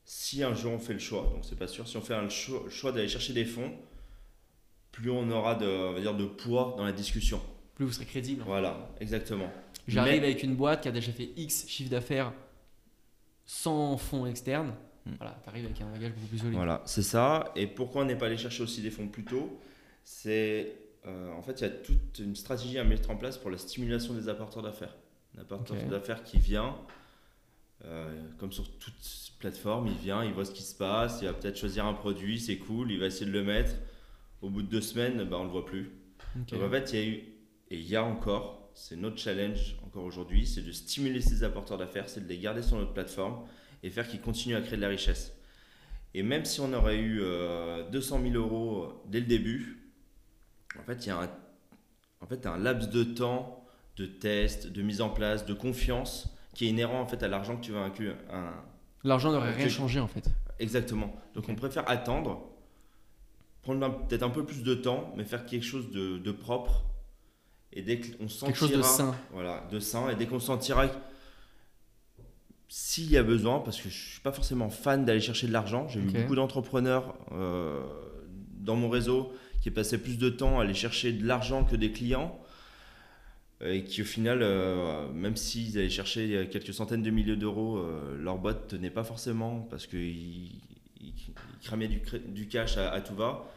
[0.06, 2.30] si un jour on fait le choix, donc c'est pas sûr, si on fait un
[2.30, 3.72] choix, choix d'aller chercher des fonds,
[4.92, 7.40] plus on aura de, on va dire, de poids dans la discussion.
[7.76, 8.42] Plus vous serez crédible.
[8.44, 9.52] Voilà, exactement.
[9.88, 12.34] J'arrive Mais- avec une boîte qui a déjà fait X chiffre d'affaires
[13.46, 14.74] sans fonds externes.
[15.06, 15.12] Hmm.
[15.20, 16.56] Voilà, tu arrives avec un bagage beaucoup plus solide.
[16.56, 17.52] Voilà, c'est ça.
[17.56, 19.60] Et pourquoi on n'est pas allé chercher aussi des fonds plus tôt?
[20.04, 20.74] C'est
[21.06, 23.58] euh, en fait, il y a toute une stratégie à mettre en place pour la
[23.60, 24.96] stimulation des apporteurs d'affaires.
[25.38, 26.76] Un apporteur d'affaires qui vient,
[27.86, 28.96] euh, comme sur toute
[29.40, 32.40] plateforme, il vient, il voit ce qui se passe, il va peut-être choisir un produit,
[32.40, 33.74] c'est cool, il va essayer de le mettre.
[34.42, 35.92] Au bout de deux semaines, bah, on ne le voit plus.
[36.36, 37.14] Donc en fait, il y a eu,
[37.70, 41.78] et il y a encore, c'est notre challenge encore aujourd'hui, c'est de stimuler ces apporteurs
[41.78, 43.46] d'affaires, c'est de les garder sur notre plateforme
[43.84, 45.34] et faire qu'ils continuent à créer de la richesse.
[46.14, 49.92] Et même si on aurait eu euh, 200 000 euros dès le début,
[50.80, 51.30] en fait, il y a un,
[52.22, 53.63] en fait, un laps de temps
[53.98, 57.56] de test, de mise en place, de confiance qui est inhérent en fait à l'argent
[57.58, 58.16] que tu vas inclure.
[58.32, 58.52] Un...
[59.04, 60.30] L'argent n'aurait rien changé en fait.
[60.60, 61.14] Exactement.
[61.36, 62.44] Donc on préfère attendre,
[63.62, 66.84] prendre peut-être un peu plus de temps, mais faire quelque chose de, de propre.
[67.72, 69.16] Et dès qu'on sentira, Quelque chose de sain.
[69.32, 70.86] voilà, de sain, et dès qu'on sentira
[72.68, 75.88] s'il y a besoin, parce que je suis pas forcément fan d'aller chercher de l'argent,
[75.88, 76.06] j'ai Ok.
[76.08, 77.84] eu beaucoup d'entrepreneurs euh,
[78.60, 81.92] dans mon réseau qui passaient plus de temps à aller chercher de l'argent que des
[81.92, 82.38] clients.
[83.66, 88.18] Et qui au final, euh, même s'ils allaient chercher quelques centaines de milliers d'euros, euh,
[88.18, 90.52] leur boîte tenait pas forcément parce qu'ils
[91.00, 91.14] ils,
[91.64, 93.50] cramaient du, cash à, à tout va.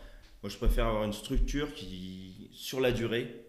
[0.42, 3.46] Moi, je préfère avoir une structure qui, sur la durée,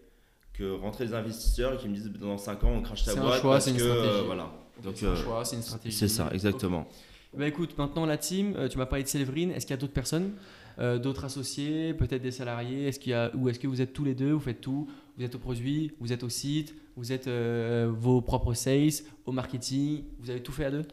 [0.52, 3.18] que rentrer des investisseurs et qui me disent dans 5 ans on crache ta C'est
[3.18, 4.26] un boîte choix, c'est une que euh, stratégie.
[4.26, 4.52] voilà.
[4.82, 5.96] Donc c'est un euh, choix, c'est une stratégie.
[5.96, 6.88] c'est ça, exactement.
[7.36, 9.80] Bah écoute, maintenant la team, euh, tu m'as parlé de Séverine, est-ce qu'il y a
[9.80, 10.32] d'autres personnes,
[10.78, 13.92] euh, d'autres associés, peut-être des salariés, est-ce qu'il y a, ou est-ce que vous êtes
[13.92, 17.12] tous les deux, vous faites tout, vous êtes au produit, vous êtes au site, vous
[17.12, 20.84] êtes euh, vos propres sales, au marketing, vous avez tout fait à deux?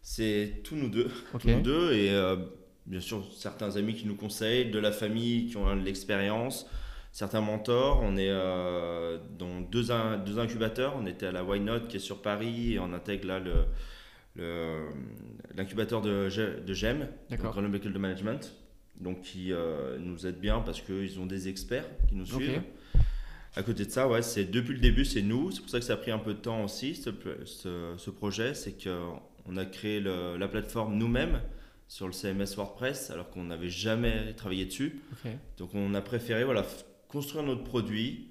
[0.00, 2.36] C'est tous nous deux, tous nous deux et euh,
[2.86, 6.66] bien sûr certains amis qui nous conseillent, de la famille qui ont de l'expérience,
[7.12, 8.00] certains mentors.
[8.02, 10.94] On est euh, dans deux, in- deux incubateurs.
[10.98, 13.54] On était à la Why Not qui est sur Paris et on intègre là le
[15.56, 16.28] l'incubateur de,
[16.66, 17.08] de GEM.
[17.52, 18.52] Grenoble École de Management,
[19.00, 19.52] donc qui
[20.00, 22.62] nous aide bien parce qu'ils ont des experts qui nous suivent.
[23.56, 25.50] À côté de ça, ouais, c'est depuis le début, c'est nous.
[25.52, 27.10] C'est pour ça que ça a pris un peu de temps aussi, ce,
[27.44, 28.52] ce- ce projet.
[28.54, 31.40] C'est qu'on a créé le- la plateforme nous-mêmes
[31.86, 35.00] sur le CMS WordPress, alors qu'on n'avait jamais travaillé dessus.
[35.58, 36.64] Donc on a préféré voilà,
[37.08, 38.30] construire notre produit,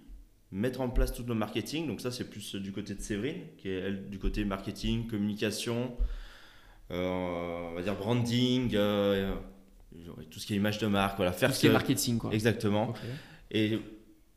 [0.52, 1.88] mettre en place tout notre marketing.
[1.88, 5.96] Donc ça, c'est plus du côté de Séverine, qui est elle du côté marketing, communication,
[6.92, 9.34] euh, on va dire branding, euh,
[10.30, 12.34] tout ce qui est image de marque, voilà, faire Tout ce qui est marketing quoi.
[12.34, 12.94] Exactement.
[13.52, 13.80] Et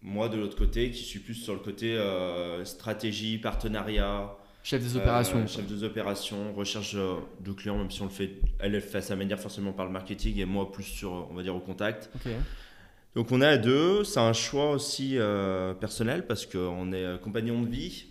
[0.03, 4.97] moi, de l'autre côté, qui suis plus sur le côté euh, stratégie, partenariat, Chef des
[4.97, 5.39] euh, opérations.
[5.39, 5.47] quoi.
[5.47, 8.99] chef des opérations, recherche euh, de clients, même si on le fait, elle, elle fait
[8.99, 11.61] à sa manière forcément par le marketing et moi plus sur, on va dire, au
[11.61, 12.11] contact.
[12.17, 12.33] Ok.
[13.17, 17.17] Donc on est à deux, c'est un choix aussi euh, personnel parce qu'on est euh,
[17.17, 18.07] compagnons de vie.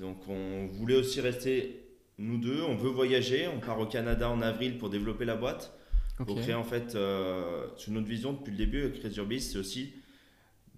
[0.00, 1.82] Donc on voulait aussi rester
[2.18, 5.74] nous deux, on veut voyager, on part au Canada en avril pour développer la boîte.
[6.18, 6.28] Ok.
[6.28, 9.92] Pour créer en fait, euh, sur notre vision depuis le début Crazy c'est aussi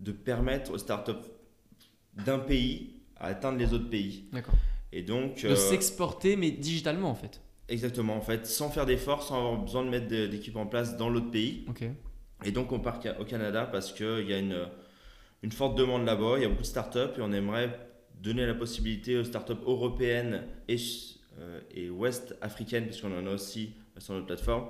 [0.00, 1.12] de permettre aux startups
[2.24, 4.24] d'un pays à atteindre les autres pays.
[4.32, 4.54] D'accord.
[4.92, 7.40] Et donc, De euh, s'exporter, mais digitalement en fait.
[7.68, 11.08] exactement, en fait, sans faire d'efforts, sans avoir besoin de mettre d'équipe en place dans
[11.10, 11.64] l'autre pays.
[11.68, 11.84] Ok.
[12.44, 14.68] Et donc, on part au Canada parce qu'il y a une,
[15.42, 17.76] une forte demande là-bas, il y a beaucoup de startups et on aimerait
[18.22, 20.76] donner la possibilité aux startups européennes et,
[21.38, 24.66] euh, et ouest africaines, puisqu'on en a aussi sur notre plateforme,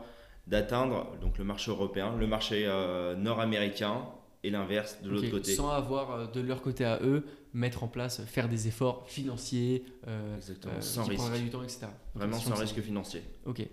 [0.47, 4.03] d'atteindre donc le marché européen, le marché euh, nord-américain
[4.45, 5.33] et l'inverse de l'autre Ok.
[5.33, 5.55] côté.
[5.55, 7.25] Sans avoir euh, de leur côté à eux,
[7.55, 11.33] mettre en place, faire des efforts financiers, euh, Exactement, euh, sans risque.
[11.43, 11.87] du temps, etc.
[12.15, 13.23] Vraiment sans risque financier.
[13.47, 13.67] Ok.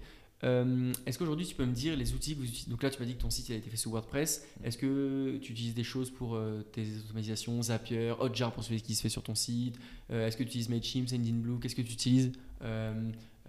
[0.43, 2.69] Euh, Est-ce qu'aujourd'hui tu peux me dire les outils que vous utilisez?
[2.69, 4.45] Donc là tu m'as dit que ton site il a été fait sous WordPress.
[4.63, 8.95] Est-ce que tu utilises des choses pour euh, tes automatisations, Zapier, Hotjar pour celui qui
[8.95, 9.77] se fait sur ton site
[10.11, 11.59] Euh, Est-ce que tu utilises Mailchimp, Sendinblue?
[11.61, 12.31] Qu'est-ce que tu utilises?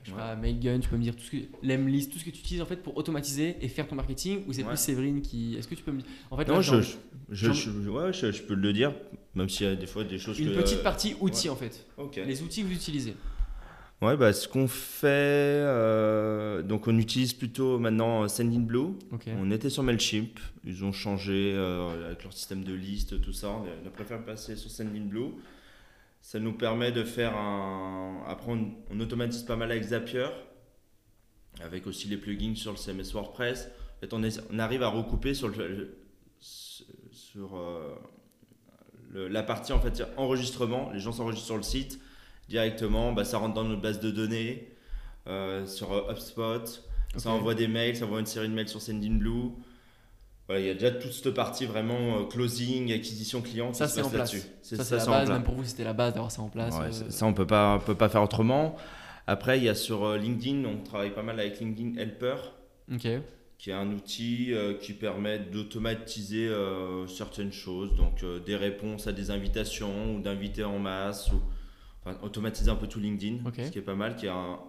[0.06, 0.22] Je sais Ouais.
[0.22, 2.62] pas, Mailgun, tu peux me dire tout ce que Lemlist, tout ce que tu utilises
[2.62, 5.74] en fait pour automatiser et faire ton marketing ou c'est plus Séverine qui Est-ce que
[5.74, 6.92] tu peux me En fait, là, Non, je, je,
[7.30, 8.94] je, je- ouais, je, je peux le dire,
[9.34, 10.60] même s'il y a des fois des choses une que...
[10.60, 11.84] petite partie outils en fait.
[11.98, 12.20] Ok.
[12.24, 13.14] Les outils que vous utilisez.
[14.02, 18.78] Ouais, bah, ce qu'on fait, euh, donc on utilise plutôt maintenant Sendinblue.
[19.12, 19.26] Ok.
[19.40, 23.48] On était sur Mailchimp, ils ont changé euh, avec leur système de liste, tout ça.
[23.48, 25.30] On a préféré passer sur Sendinblue.
[26.26, 28.20] Ça nous permet de faire un.
[28.26, 30.26] Après, on, on automatise pas mal avec Zapier,
[31.60, 33.68] avec aussi les plugins sur le CMS WordPress.
[33.96, 35.98] En fait, on, est- on arrive à recouper sur, le, le-
[36.40, 37.94] sur euh,
[39.12, 40.90] le- la partie en fait, enregistrement.
[40.92, 42.00] Les gens s'enregistrent sur le site
[42.48, 44.74] directement, bah, ça rentre dans notre base de données
[45.28, 46.82] euh, sur euh, HubSpot.
[47.18, 49.52] Ça envoie des mails, ça envoie une série de mails sur Sendinblue.
[50.48, 53.72] Voilà, il y a déjà toute cette partie vraiment euh, closing, acquisition client.
[53.72, 54.32] Ça c'est passe en place.
[54.32, 54.48] là-dessus.
[54.62, 55.28] Ça c'est la base.
[55.30, 56.74] Même pour vous c'était la base d'avoir ça en place.
[56.78, 58.76] Ouais, euh, ça- on peut pas, on peut pas faire autrement.
[59.26, 62.36] Après, il y a sur euh, LinkedIn, on travaille pas mal avec LinkedIn Helper,
[63.58, 66.48] qui est un outil euh, qui permet d'automatiser
[67.08, 71.40] certaines choses, donc des réponses à des invitations ou d'inviter en masse, ou
[72.04, 74.60] enfin, automatiser un peu tout LinkedIn, ce qui est pas mal, qui est un-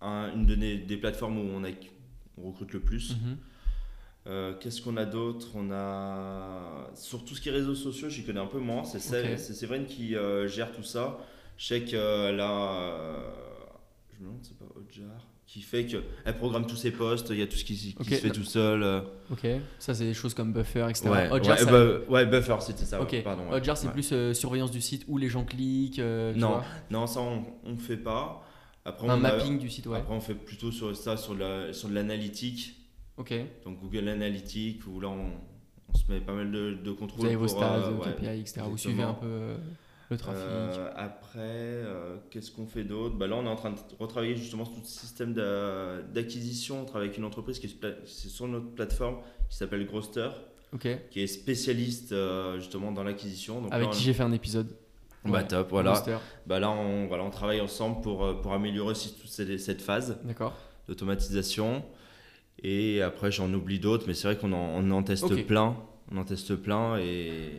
[0.00, 1.68] un- une des plateformes où on, a,
[2.38, 3.12] on recrute le plus.
[3.12, 3.36] Mhm.
[4.28, 5.48] Euh, Qu'est-ce qu'on a d'autre?
[5.56, 8.84] On a sur tout ce qui est réseaux sociaux, j'y connais un peu moins.
[8.84, 9.38] C'est Sé- Ok.
[9.38, 11.18] c'est Séverine qui euh, gère tout ça.
[11.56, 13.16] Je sais qu'elle a, euh,
[14.14, 17.30] je me demande, c'est pas Hotjar, qui fait que elle programme tous ses posts.
[17.30, 19.02] Il y a tout ce qui, se fait tout seul.
[19.30, 19.44] Ok.
[19.80, 21.08] Ça c'est des choses comme Buffer, etc.
[21.08, 23.02] Ouais, Hotjar, ouais, ça- ouais, Buffer, c'était ça.
[23.02, 23.22] Ok.
[23.24, 23.48] Pardon.
[23.50, 23.56] ouais.
[23.56, 25.98] Hotjar, c'est plus euh, surveillance du site où les gens cliquent.
[25.98, 28.46] euh, Non, non, ça on, on fait pas.
[28.84, 29.98] Après, un on a- mapping du site, ouais.
[29.98, 32.78] Après, on fait plutôt sur ça, sur, la, sur de l'analytique.
[33.16, 33.34] Ok.
[33.64, 35.30] Donc Google Analytics, où là on,
[35.88, 37.20] on se met pas mal de, de contrôles.
[37.20, 38.62] Vous avez vos stats, euh, vos ouais, KPI, etc.
[38.68, 39.56] Vous suivez un peu euh,
[40.10, 40.42] le trafic.
[40.44, 43.16] Euh, après, euh, qu'est-ce qu'on fait d'autre?
[43.16, 46.82] Bah Là, on est en train de retravailler justement tout le système d'a- d'acquisition.
[46.82, 50.30] On travaille avec une entreprise qui est, sur notre plateforme qui s'appelle Growster,
[51.10, 53.58] qui est spécialiste euh, justement dans l'acquisition.
[53.70, 54.74] Avec là, on- qui j'ai fait un épisode.
[55.24, 55.46] Bah Ouais.
[55.46, 56.02] top, voilà.
[56.46, 60.18] Bah là, on, voilà, on travaille ensemble pour, euh, pour améliorer aussi toute cette, phase
[60.88, 61.84] d'automatisation.
[62.62, 65.76] Et après, j'en oublie d'autres, mais c'est vrai qu'on en, on en teste plein.
[66.10, 67.50] On en teste plein et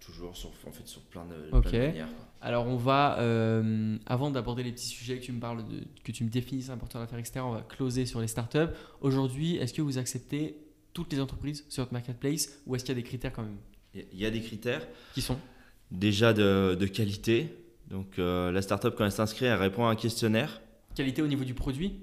[0.00, 1.62] toujours sur, en fait, sur plein de, Ok.
[1.62, 2.08] plein de manières.
[2.40, 6.12] Alors on va, euh, avant d'aborder les petits sujets que tu me parles, de, que
[6.12, 8.68] tu me définisses un porteur d'affaires externe, on va closer sur les startups.
[9.00, 10.56] Aujourd'hui, est-ce que vous acceptez
[10.92, 13.56] toutes les entreprises sur votre marketplace ou est-ce qu'il y a des critères quand même?
[13.94, 14.86] Il y a- il y a des critères.
[15.14, 15.36] Qui sont?
[15.90, 17.56] Déjà de, de qualité.
[17.88, 20.60] Donc euh, la startup quand elle s'inscrit, elle répond à un questionnaire,
[20.94, 22.00] Qualité au niveau du produit?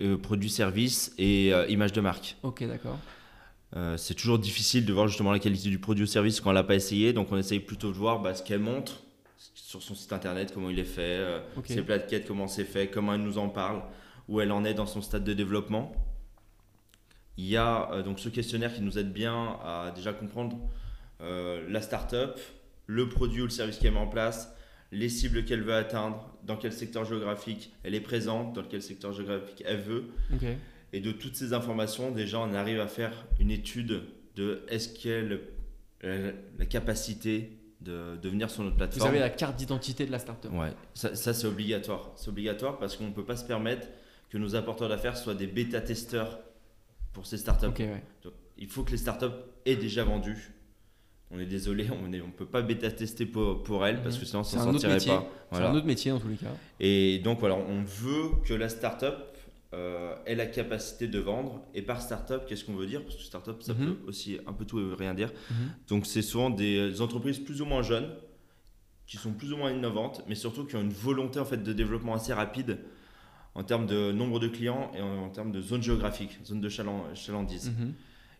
[0.00, 2.36] Euh, produit, service et euh, image de marque.
[2.42, 2.98] Ok, d'accord.
[3.74, 6.52] Euh, c'est toujours difficile de voir justement la qualité du produit ou service quand on
[6.52, 9.02] l'a pas essayé, donc on essaye plutôt de voir bah, ce qu'elle montre
[9.54, 11.66] sur son site internet, comment il est fait, euh, Ok.
[11.66, 13.82] ses plaquettes, comment c'est fait, comment elle nous en parle,
[14.28, 15.92] où elle en est dans son stade de développement.
[17.36, 20.58] Il y a euh, donc ce questionnaire qui nous aide bien à déjà comprendre
[21.18, 22.38] la startup,
[22.86, 24.54] le produit ou le service qu'elle met en place,
[24.98, 29.12] les cibles qu'elle veut atteindre, dans quel secteur géographique elle est présente, dans quel secteur
[29.12, 30.04] géographique elle veut.
[30.92, 34.02] Et de toutes ces informations, déjà, on arrive à faire une étude
[34.36, 35.40] de est-ce qu'elle
[36.02, 39.10] a la, la capacité de, de venir sur notre Vous plateforme.
[39.10, 40.50] avez la carte d'identité de la startup.
[40.52, 42.12] Ouais, ça, ça, c'est obligatoire.
[42.16, 43.86] C'est obligatoire parce qu'on ne peut pas se permettre
[44.30, 46.38] que nos apporteurs d'affaires soient des bêta-testeurs
[47.12, 47.66] pour ces startups.
[47.66, 48.02] Ok, ouais.
[48.22, 49.26] Donc, il faut que les startups
[49.66, 50.52] aient déjà vendu.
[51.32, 54.40] On est désolé, on ne on peut pas bêta-tester pour, pour elles parce que sinon
[54.40, 55.28] on s'en sortirait pas.
[55.52, 56.46] C'est un autre métier dans tous les cas.
[56.78, 59.14] Et donc voilà, on veut que la startup
[59.74, 61.62] euh, ait la capacité de vendre.
[61.74, 63.02] Et par startup, qu'est-ce qu'on veut dire?
[63.02, 63.86] Parce que startup, ça Mhm.
[63.86, 65.32] peut aussi un peu tout et rien dire.
[65.50, 65.56] Mhm.
[65.88, 68.08] Donc c'est souvent des entreprises plus ou moins jeunes,
[69.08, 71.72] qui sont plus ou moins innovantes, mais surtout qui ont une volonté en fait de
[71.72, 72.78] développement assez rapide
[73.56, 76.68] en termes de nombre de clients et en, en termes de zone géographique, zone de
[76.68, 77.70] chaland- chalandise.
[77.70, 77.92] Mhm.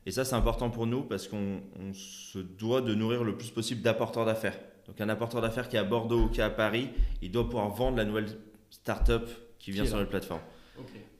[0.07, 3.51] Et ça, c'est important pour nous parce qu'on on se doit de nourrir le plus
[3.51, 4.57] possible d'apporteurs d'affaires.
[4.87, 6.90] Donc un apporteur d'affaires qui est à Bordeaux ou qui est à Paris,
[7.23, 8.29] il doit pouvoir vendre la nouvelle
[8.71, 9.25] startup
[9.59, 10.40] qui vient Qui sur la plateforme.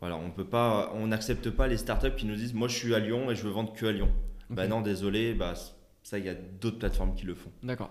[0.01, 2.95] Voilà, on peut pas, on n'accepte pas les startups qui nous disent moi je suis
[2.95, 4.11] à Lyon et je veux vendre que à Lyon.
[4.51, 4.69] Bah Ok.
[4.71, 5.55] non, désolé, bah
[6.03, 7.51] ça il y a d'autres plateformes qui le font.
[7.63, 7.91] D'accord.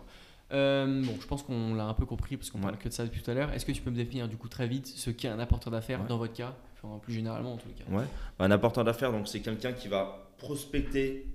[0.54, 2.66] Euh, bon, je pense qu'on l'a un peu compris parce qu'on Ouais.
[2.66, 3.52] parle que de ça depuis tout à l'heure.
[3.52, 6.02] Est-ce que tu peux me définir du coup très vite ce qu'est un apporteur d'affaires
[6.02, 6.08] Ouais.
[6.08, 8.06] dans votre cas, enfin, plus généralement en les cas Ouais.
[8.40, 11.28] Un apporteur d'affaires, donc c'est quelqu'un qui va prospecter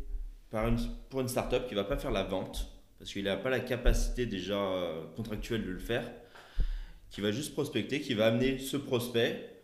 [0.51, 3.51] par une, pour une startup, qui va pas faire la vente, parce qu'il n'a pas
[3.51, 6.11] la capacité déjà euh, contractuelle de le faire,
[7.11, 9.63] qui va juste prospecter, qui va amener ce prospect,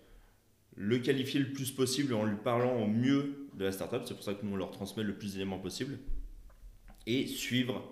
[0.76, 4.22] le qualifier le plus possible en lui parlant au mieux de la startup, c'est pour
[4.22, 5.98] ça que nous on leur transmet le plus d'éléments possible,
[7.06, 7.82] et suivre,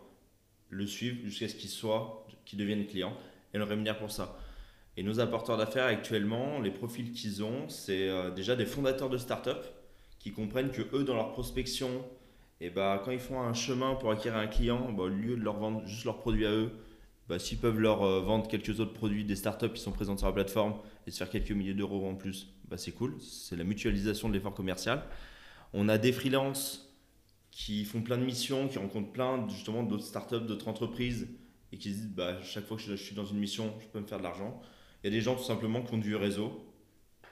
[0.71, 3.17] le suivre jusqu'à ce qu'il soit, qu'il devienne client,
[3.53, 4.39] et le rémunère pour ça.
[4.97, 9.19] Et nos apporteurs d'affaires actuellement, les profils qu'ils ont, c'est euh, déjà des fondateurs de
[9.19, 9.65] start-up
[10.25, 12.03] qui comprennent que eux, dans leur prospection,
[12.59, 15.43] et bah, quand ils font un chemin pour acquérir un client, bah, au lieu de
[15.43, 16.73] leur vendre juste leurs produits à eux,
[17.29, 20.27] bah, s'ils peuvent leur euh, vendre quelques autres produits des startups qui sont présentes sur
[20.27, 23.21] la plateforme et se faire quelques milliers d'euros en plus, bah, c'est cool.
[23.21, 25.05] C'est la mutualisation de l'effort commercial.
[25.75, 26.97] On a des freelances
[27.51, 31.29] qui font plein de missions, qui rencontrent plein justement d'autres startups, d'autres entreprises
[31.71, 34.01] et qui se disent bah, chaque fois que je suis dans une mission, je peux
[34.01, 34.59] me faire de l'argent.
[35.03, 36.65] Il y a des gens tout simplement qui ont du réseau,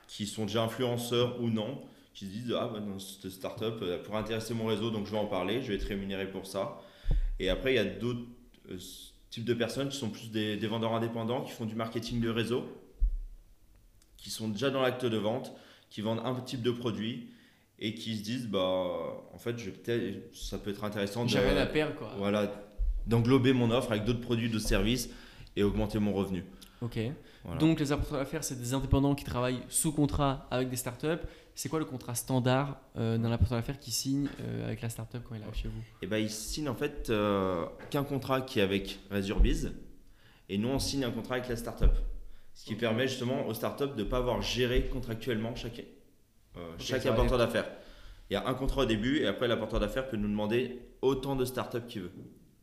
[0.09, 1.81] qui sont déjà influenceurs ou non,
[2.15, 5.13] qui se disent Ah, bah, non, cette startup elle pourrait intéresser mon réseau, donc je
[5.13, 6.81] vais en parler, je vais être rémunéré pour ça.
[7.39, 8.25] Et après, il y a d'autres
[8.71, 8.79] euh,
[9.31, 12.29] types de personnes qui sont plus des, des vendeurs indépendants, qui font du marketing de
[12.29, 12.65] réseau,
[14.17, 15.53] qui sont déjà dans l'acte de vente,
[15.91, 17.29] qui vendent un type de produit
[17.79, 18.61] et qui se disent Bah,
[19.33, 19.71] en fait, je
[20.35, 22.13] ça peut être intéressant J'ai de- rien à perdre quoi.
[22.19, 22.53] voilà,
[23.07, 25.11] d'englober mon offre avec d'autres produits, d'autres services
[25.57, 26.45] et augmenter mon revenu.
[26.83, 26.99] Ok.
[27.45, 27.61] Voilà.
[27.61, 31.21] Donc les apporteurs d'affaires, c'est des indépendants qui travaillent sous contrat avec des startups.
[31.55, 35.23] C'est quoi le contrat standard euh, d'un apporteur d'affaires qui signe euh, avec la startup
[35.29, 35.81] quand il arrive chez vous?
[36.03, 39.73] Et ben, ils signent en fait euh, qu'un contrat qui est avec Resurbiz
[40.49, 41.93] et nous on signe un contrat avec la startup.
[42.55, 45.85] Ce qui permet justement aux startups de ne pas avoir géré contractuellement chaque,
[46.57, 47.71] euh, chaque ça va apporteur d'affaires.
[48.31, 51.37] Il y a un contrat au début et après l'apporteur d'affaires peut nous demander autant
[51.37, 52.13] de startups qu'il veut.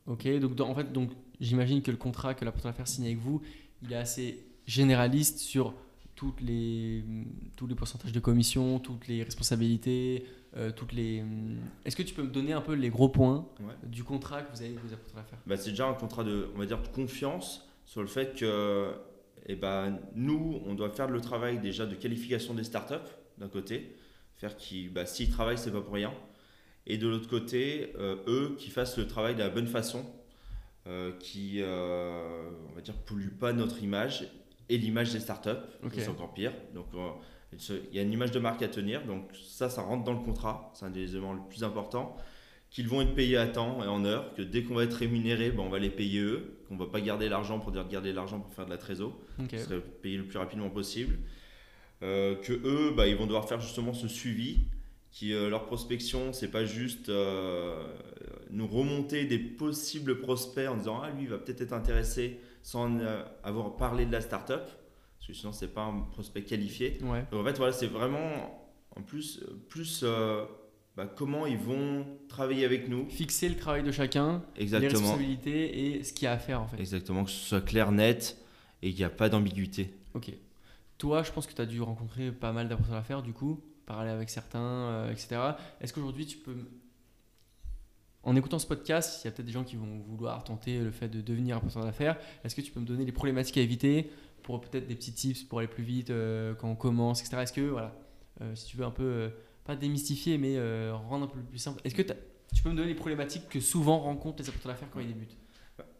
[0.07, 0.27] Ok.
[0.39, 3.41] Donc dans- en fait, donc j'imagine que le contrat que l'apporteur d'affaires signe avec vous,
[3.83, 5.73] il est assez généraliste sur
[6.15, 7.03] toutes les,
[7.55, 10.25] tous les pourcentages de commission, toutes les responsabilités,
[10.57, 11.23] euh, toutes les.
[11.85, 13.73] Est-ce que tu peux me donner un peu les gros points Ouais.
[13.87, 16.49] du contrat que vous avez avec vos apporteurs d'affaires Bah, c'est déjà un contrat de,
[16.55, 18.91] on va dire, de confiance sur le fait que
[19.45, 22.95] eh ben, nous, on doit faire le travail déjà de qualification des startups,
[23.37, 23.95] d'un côté,
[24.35, 26.13] faire qu'ils, bah, s'ils travaillent, c'est pas pour rien.
[26.85, 30.05] Et de l'autre côté, euh, eux, qui fassent le travail de la bonne façon,
[31.19, 34.27] qui, euh, on va dire, polluent pas notre image
[34.69, 35.49] et l'image des startups,
[35.83, 35.93] Ok.
[35.95, 36.53] c'est encore pire.
[36.73, 37.09] Donc, euh,
[37.91, 40.19] il y a une image de marque à tenir, donc ça, ça rentre dans le
[40.23, 42.15] contrat, c'est un des éléments les plus importants
[42.69, 45.49] qu'ils vont être payés à temps et en heure, que dès qu'on va être rémunéré,
[45.49, 48.13] ben, on va les payer eux, qu'on va pas garder l'argent pour dire de garder
[48.13, 49.47] l'argent pour faire de la trésor, Ok.
[49.53, 51.17] ce serait payé le plus rapidement possible.
[52.03, 54.59] Euh, que eux, bah, ils vont devoir faire justement ce suivi,
[55.11, 57.83] qui euh, leur prospection, c'est pas juste euh,
[58.51, 62.99] nous remonter des possibles prospects en disant ah lui il va peut-être être intéressé sans
[62.99, 66.99] euh, avoir parlé de la startup, parce que sinon c'est pas un prospect qualifié.
[67.01, 67.25] Ouais.
[67.31, 70.03] Donc, en fait, voilà, c'est vraiment en plus, plus
[70.97, 73.07] bah, comment ils vont travailler avec nous.
[73.09, 76.67] Fixer le travail de chacun, les responsabilités et ce qu'il y a à faire en
[76.67, 76.79] fait.
[76.79, 78.37] Exactement, que ce soit clair, net
[78.81, 79.93] et qu'il n'y a pas d'ambiguïté.
[80.13, 80.31] Ok.
[80.97, 84.11] Toi, je pense que tu as dû rencontrer pas mal d'apporteurs d'affaires, du coup, parler
[84.11, 85.41] avec certains, euh, etc.
[85.81, 86.55] Est-ce qu'aujourd'hui, tu peux.
[88.21, 90.91] En écoutant ce podcast, il y a peut-être des gens qui vont vouloir tenter le
[90.91, 92.17] fait de devenir apporteur d'affaires.
[92.43, 94.11] Est-ce que tu peux me donner les problématiques à éviter
[94.43, 97.37] pour peut-être des petits tips pour aller plus vite euh, quand on commence, etc.
[97.41, 97.95] Est-ce que, voilà,
[98.41, 99.31] euh, si tu veux un peu,
[99.63, 100.59] pas démystifier, mais
[100.91, 102.03] rendre un peu plus simple, est-ce que
[102.53, 105.37] tu peux me donner les problématiques que souvent rencontrent les apporteurs d'affaires quand ils débutent?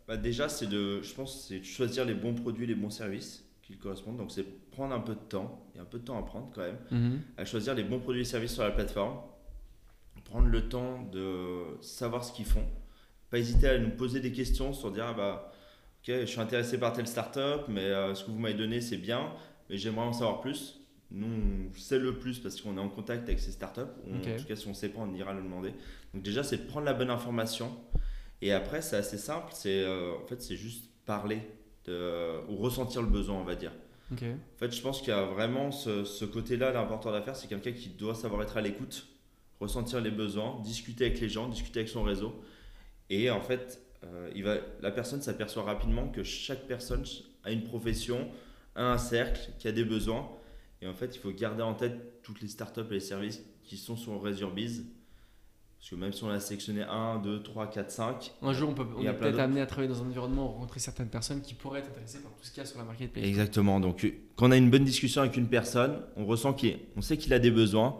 [0.07, 3.48] Bah, déjà, c'est de, je pense, c'est de choisir les bons produits, les bons services
[3.73, 4.17] qui correspondent.
[4.17, 6.23] Donc, c'est prendre un peu de temps, il y a un peu de temps à
[6.23, 6.77] prendre quand même,
[7.37, 9.17] à choisir les bons produits et services sur la plateforme,
[10.25, 12.65] prendre le temps de savoir ce qu'ils font,
[13.29, 15.51] pas hésiter à nous poser des questions sur dire ah bah
[16.01, 18.97] ok je suis intéressé par telle startup mais euh, ce que vous m'avez donné c'est
[18.97, 19.31] bien
[19.69, 20.81] mais j'aimerais en savoir plus.
[21.11, 23.81] Nous on sait le plus parce qu'on est en contact avec ces startups.
[23.81, 25.73] En tout cas si on ne sait pas on ira le demander.
[26.13, 27.71] Donc déjà c'est de prendre la bonne information
[28.41, 31.41] et après c'est assez simple c'est euh, en fait c'est juste parler
[31.89, 33.71] de- ou ressentir le besoin on va dire.
[34.55, 37.71] En fait, je pense qu'il y a vraiment ce, ce côté-là, l'important d'affaires, c'est quelqu'un
[37.73, 39.05] qui doit savoir être à l'écoute,
[39.59, 42.33] ressentir les besoins, discuter avec les gens, discuter avec son réseau.
[43.11, 47.03] Et en fait, euh, il va, la personne s'aperçoit rapidement que chaque personne
[47.43, 48.29] a une profession,
[48.75, 50.27] a un cercle, qui a des besoins.
[50.81, 53.77] Et en fait, il faut garder en tête toutes les startups et les services qui
[53.77, 54.85] sont sur Resurbiz
[55.79, 58.31] Parce que même si on a sélectionné 1, 2, 3, 4, 5.
[58.41, 61.07] Un jour, on, peut, on est peut-être amené à travailler dans un environnement, rencontrer certaines
[61.07, 63.23] personnes qui pourraient être intéressées par tout ce qu'il y a sur la marketplace.
[63.25, 63.79] Exactement.
[63.79, 64.05] Donc,
[64.35, 67.33] quand on a une bonne discussion avec une personne, on ressent qu'il, on sait qu'il
[67.33, 67.97] a des besoins.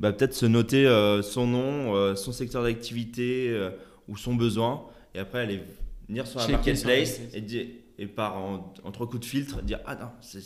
[0.00, 3.70] Bah, peut-être se noter euh, son nom, euh, son secteur d'activité euh,
[4.08, 5.62] ou son besoin, et après aller
[6.08, 7.66] venir sur la marketplace et, dire-
[7.98, 10.40] et par en, en trois coups de filtre dire ah non c'est,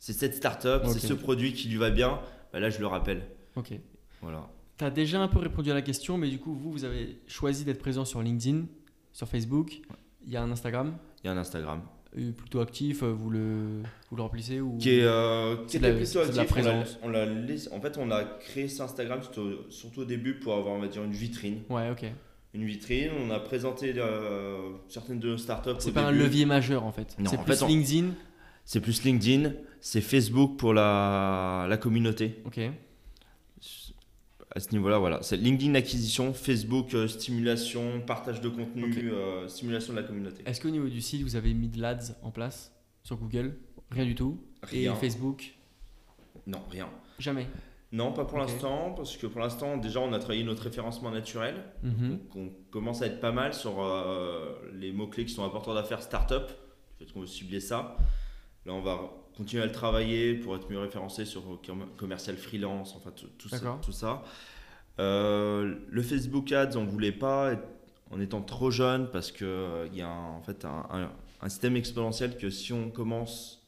[0.00, 0.90] cette startup, Ok.
[0.92, 2.20] c'est ce produit qui lui va bien.
[2.52, 3.22] Bah, là, je le rappelle.
[3.56, 3.70] Ok.
[4.20, 4.50] Voilà.
[4.82, 7.16] Tu as déjà un peu répondu à la question, mais du coup, vous, vous avez
[7.28, 8.64] choisi d'être présent sur LinkedIn,
[9.12, 9.80] sur Facebook.
[10.26, 11.82] Il y a un Instagram Il y a un Instagram
[12.18, 13.80] euh, plutôt actif, euh, vous le,
[14.10, 14.76] vous le remplissez ou...
[14.78, 16.40] qui est, euh, qui était la- plutôt actif.
[16.40, 16.98] On présence.
[17.04, 20.74] on l'a laissé- en fait, on a créé cet Instagram surtout, au début pour avoir,
[20.74, 21.60] on va dire, une vitrine.
[21.70, 22.04] Ouais, ok.
[22.52, 25.70] Une vitrine, on a présenté euh, certaines de nos startups.
[25.78, 27.14] C'est pas un levier majeur en fait.
[27.20, 28.08] Non, C'est plus on- LinkedIn.
[28.64, 32.42] C'est plus LinkedIn, c'est Facebook pour la, la communauté.
[32.44, 32.58] Ok.
[34.54, 35.22] À ce niveau-là, voilà.
[35.22, 40.42] C'est LinkedIn acquisition, Facebook euh, stimulation, partage de contenu, euh, stimulation de la communauté.
[40.44, 42.72] Est-ce qu'au niveau du site, vous avez mis de l'ADS en place
[43.02, 43.56] sur Google?
[43.90, 44.38] Rien du tout?
[44.62, 44.92] Rien.
[44.92, 45.54] Et Facebook?
[46.46, 46.88] Non, rien.
[47.18, 47.46] Jamais?
[47.92, 51.54] Non, pas pour l'instant, parce que pour l'instant, déjà, on a travaillé notre référencement naturel.
[51.82, 52.10] Mhm.
[52.10, 56.02] Donc, on commence à être pas mal sur euh, les mots-clés qui sont apporteurs d'affaires
[56.02, 56.46] startup.
[56.98, 57.96] Peut-être qu'on veut cibler ça.
[58.64, 62.94] Là, on va continuer à le travailler pour être mieux référencé sur com- commercial freelance,
[62.96, 63.56] enfin tout, tout ça.
[63.82, 64.22] Tout ça.
[65.00, 67.52] Euh, le Facebook Ads, on voulait pas
[68.10, 69.46] en étant trop jeune parce qu'il
[69.92, 73.58] il y a un- en fait un, un- un système exponentiel que si on commence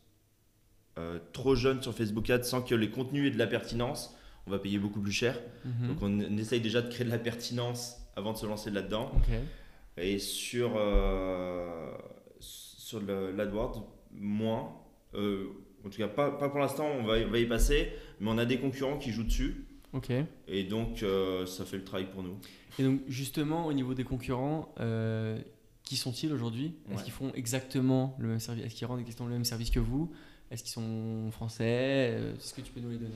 [0.99, 4.15] euh, trop jeune sur Facebook Ads sans que les contenus aient de la pertinence,
[4.47, 5.41] on va payer beaucoup plus cher.
[5.65, 5.89] Mhm.
[5.89, 9.11] Donc on, on essaye déjà de créer de la pertinence avant de se lancer là-dedans.
[9.97, 11.91] Et sur, euh,
[12.39, 14.73] sur l'AdWords, moins.
[15.15, 15.47] Euh,
[15.85, 17.91] en tout cas, pas, pas pour l'instant, on va, y- on va y passer,
[18.21, 19.65] mais on a des concurrents qui jouent dessus.
[19.93, 20.11] Ok.
[20.49, 22.37] Et donc, euh, ça fait le travail pour nous.
[22.79, 25.39] Et donc justement, au niveau des concurrents, euh,
[25.85, 26.75] qui sont-ils aujourd'hui?
[26.89, 27.03] Est-ce Ouais.
[27.05, 30.11] qu'ils font exactement le même service Est-ce qu'ils rendent exactement le même service que vous?
[30.51, 32.19] Est-ce qu'ils sont français?
[32.37, 33.15] Est-ce que tu peux nous les donner?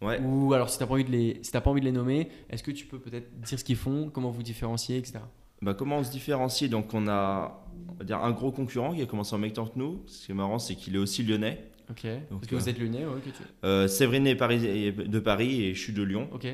[0.00, 0.20] Ouais.
[0.20, 2.28] Ou alors, si tu n'as pas, envie de les- si pas envie de les nommer,
[2.50, 5.20] est-ce que tu peux peut-être dire ce qu'ils font, comment vous différenciez, etc.
[5.62, 6.68] Bah, comment on se différencie?
[6.68, 7.58] Donc, on a
[7.88, 10.02] on va dire, un gros concurrent qui a commencé en même temps que nous.
[10.06, 11.64] Ce qui est marrant, c'est qu'il est aussi lyonnais.
[11.90, 12.04] Ok.
[12.30, 13.22] Donc, Parce que euh, vous êtes lyonnais, ouais, ok.
[13.32, 16.28] tu- Euh, Séverine est Paris- est de Paris et je suis de Lyon.
[16.32, 16.46] Ok.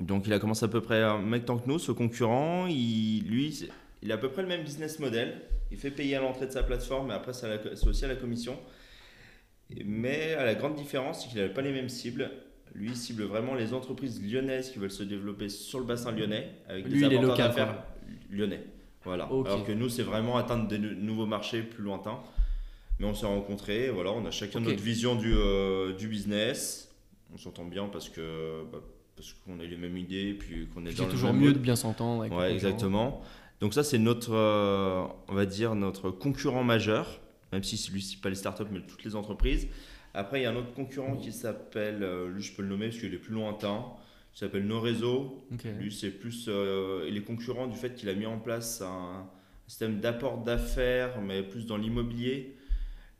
[0.00, 2.66] Donc il a commencé à peu près en même temps que nous, ce concurrent.
[2.66, 3.68] Il, lui,
[4.02, 5.42] il a à peu près le même business model.
[5.70, 8.56] Il fait payer à l'entrée de sa plateforme, mais après c'est aussi à la commission.
[9.84, 12.30] Mais à la grande différence, c'est qu'il n'a pas les mêmes cibles.
[12.74, 16.50] Lui, il cible vraiment les entreprises lyonnaises qui veulent se développer sur le bassin lyonnais
[16.68, 17.52] avec Lui, des il est local,
[18.30, 18.64] lyonnais.
[19.04, 19.24] Voilà.
[19.24, 22.20] Alors que nous, c'est vraiment atteindre des nou- nouveaux marchés plus lointains.
[23.00, 26.92] Mais on s'est rencontrés, voilà, on a chacun notre vision du, euh, du business.
[27.34, 28.78] On s'entend bien parce que bah,
[29.16, 31.46] parce qu'on a les mêmes idées, puis qu'on est Puis dans C'est le toujours mieux
[31.48, 31.54] mode.
[31.54, 32.28] de bien s'entendre.
[32.34, 33.22] Ouais, exactement.
[33.60, 37.20] Donc ça, c'est notre, euh, on va dire, notre concurrent majeur,
[37.52, 39.68] même si celui-ci, pas les startups, mais toutes les entreprises.
[40.14, 42.88] Après, il y a un autre concurrent qui s'appelle, euh, lui, je peux le nommer
[42.88, 43.84] parce qu'il est plus lointain,
[44.32, 45.44] qui s'appelle No Réseau.
[45.78, 49.28] Lui, c'est plus, euh, il est concurrent du fait qu'il a mis en place un
[49.66, 52.56] système d'apport d'affaires, mais plus dans l'immobilier,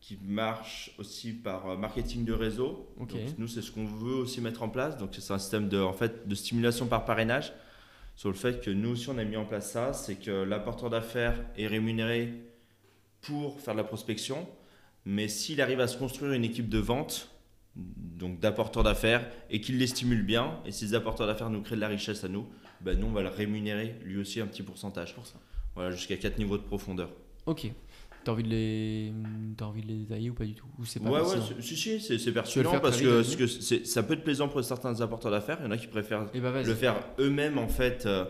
[0.01, 2.89] qui marche aussi par euh, marketing de réseau.
[2.99, 4.97] Donc, nous, c'est ce qu'on veut aussi mettre en place.
[4.97, 7.53] Donc, c'est un système de, en fait, de stimulation par parrainage.
[8.17, 10.91] Sur le fait que nous aussi, on a mis en place ça, c'est que l'apporteur
[10.91, 12.33] d'affaires est rémunéré
[13.23, 14.47] pour faire de la prospection,
[15.07, 17.31] mais s'il arrive à se construire une équipe de vente,
[17.77, 21.77] donc d'apporteurs d'affaires, et qu'il les stimule bien, et si les apporteurs d'affaires nous créent
[21.77, 22.47] de la richesse à nous,
[22.81, 25.15] ben nous, on va le rémunérer lui aussi un petit pourcentage.
[25.15, 25.39] Pour ça.
[25.75, 27.11] Voilà, jusqu'à 4 niveaux de profondeur.
[27.47, 27.71] Ok.
[28.25, 29.13] T'as envie de les,
[29.57, 30.67] t'as envie de les détailler ou pas du tout?
[30.79, 31.57] Ou c'est pas Ouais, ouais, pertinent?
[31.61, 35.01] c'est- si, si, c'est pertinent parce que, parce que ça peut être plaisant pour certains
[35.01, 35.57] apporteurs d'affaires.
[35.61, 36.67] Il y en a qui préfèrent Eh bah vas-y.
[36.67, 38.07] le faire eux-mêmes en fait.
[38.07, 38.25] euh,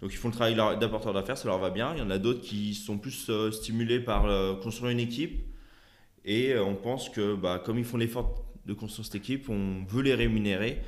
[0.00, 1.92] donc ils font le travail d'apporteur d'affaires, ça leur va bien.
[1.94, 5.40] Il y en a d'autres qui sont plus euh, stimulés par euh, construire une équipe.
[6.24, 10.02] Et on pense que bah, comme ils font l'effort de construire cette équipe, on veut
[10.02, 10.80] les rémunérer.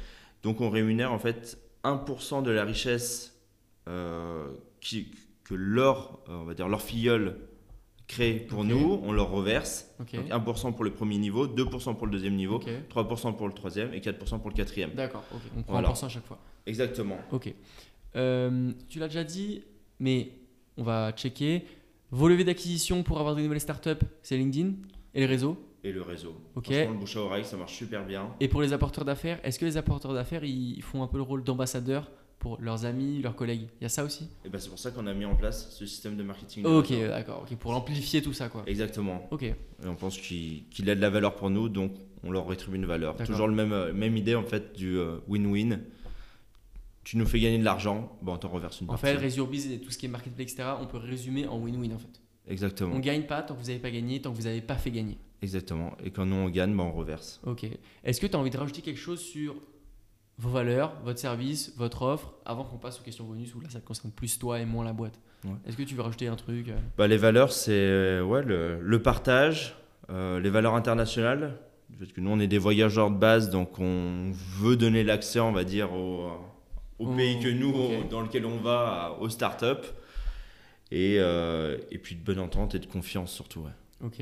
[0.42, 3.36] Donc on rémunère en fait 1% de la richesse
[3.88, 4.46] euh,
[4.80, 5.10] qui,
[5.44, 7.38] que leur, euh, on va dire, leur filleul
[8.06, 9.88] crée pour nous, on leur reverse.
[9.98, 12.68] Donc 1% pour le premier niveau, 2% pour le deuxième niveau, Ok.
[12.90, 14.90] 3% pour le troisième et 4% pour le quatrième.
[14.94, 15.24] D'accord.
[15.56, 15.88] On prend Voilà.
[15.90, 16.38] 1% à chaque fois.
[16.66, 17.18] Exactement.
[17.32, 17.54] Ok.
[18.16, 19.62] Euh, tu l'as déjà dit,
[20.00, 20.32] mais
[20.76, 21.64] on va checker.
[22.10, 24.72] Vos levées d'acquisition pour avoir des nouvelles startups, c'est LinkedIn
[25.14, 25.56] et les réseaux.
[25.82, 26.36] Et le réseau.
[26.54, 26.66] Ok.
[26.66, 28.34] Franchement, le bouche à oreille, ça marche super bien.
[28.40, 31.22] Et pour les apporteurs d'affaires, est-ce que les apporteurs d'affaires, ils font un peu le
[31.22, 33.68] rôle d'ambassadeur pour leurs amis, leurs collègues?
[33.80, 34.28] Il y a ça aussi?
[34.44, 36.66] Et ben, c'est pour ça qu'on a mis en place ce système de marketing.
[36.66, 37.08] Ok, réseau.
[37.08, 37.46] d'accord.
[37.50, 38.62] Ok, pour amplifier tout ça, quoi.
[38.66, 39.26] Exactement.
[39.30, 39.42] Ok.
[39.44, 39.54] Et
[39.86, 41.92] on pense qu'il a de la valeur pour nous, donc
[42.24, 43.16] on leur rétribue une valeur.
[43.16, 45.80] Toujours le même, euh, même idée en fait du euh, win-win.
[47.04, 49.06] tu nous fais gagner de l'argent, bon, on t'en reverse une En partie.
[49.06, 51.98] fait, Resurbiz et tout ce qui est marketplace, etc., on peut résumer en win-win en
[51.98, 52.20] fait.
[52.46, 52.94] Exactement.
[52.94, 54.90] On gagne pas tant que vous n'avez pas gagné, tant que vous n'avez pas fait
[54.90, 55.16] gagner.
[55.43, 55.97] Exactement.
[56.05, 57.41] Et quand nous on gagne, bah, on reverse.
[57.47, 57.66] Ok.
[58.05, 59.57] Est-ce que tu as envie de rajouter quelque chose sur
[60.38, 63.80] vos valeurs, votre service, votre offre, avant qu'on passe aux questions bonus où là ça
[63.80, 65.18] te concerne plus toi et moins la boîte?
[65.45, 65.51] Ouais.
[65.66, 66.76] Est-ce que tu veux rajouter un truc euh?
[66.99, 69.74] Bah, les valeurs, c'est euh, ouais, le, le partage,
[70.11, 71.59] euh, les valeurs internationales.
[71.99, 74.30] Parce que nous, on est des voyageurs de base, donc on
[74.61, 76.26] veut donner l'accès, on va dire, au,
[76.99, 77.72] au Oh, pays que nous,
[78.11, 79.88] dans lequel on va, aux startups.
[80.93, 83.61] Et, euh, et puis de bonne entente et de confiance surtout.
[83.61, 84.07] ouais.
[84.07, 84.20] Ok.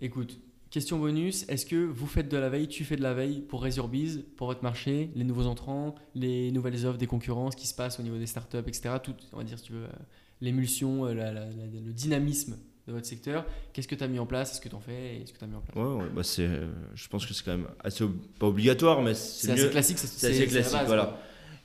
[0.00, 0.38] Écoute,
[0.70, 1.44] question bonus.
[1.48, 4.48] Est-ce que vous faites de la veille, tu fais de la veille pour Resurbiz, pour
[4.48, 8.02] votre marché, les nouveaux entrants, les nouvelles offres des concurrents, ce qui se passe au
[8.02, 8.96] niveau des startups, etc.
[9.02, 9.88] Tout, on va dire, si tu veux, euh,
[10.40, 12.58] l'émulsion, euh, le dynamisme
[12.88, 13.44] de votre secteur.
[13.72, 15.46] Qu'est-ce que tu as mis en place Est-ce que tu en fais Est-ce que tu
[15.46, 15.76] mis en place?
[15.76, 18.04] Ouais, ouais, bah c'est, euh, je pense que c'est quand même assez,
[18.38, 19.98] pas obligatoire, mais C'est c'est assez classique.
[19.98, 21.18] C'est assez la classique, base, voilà.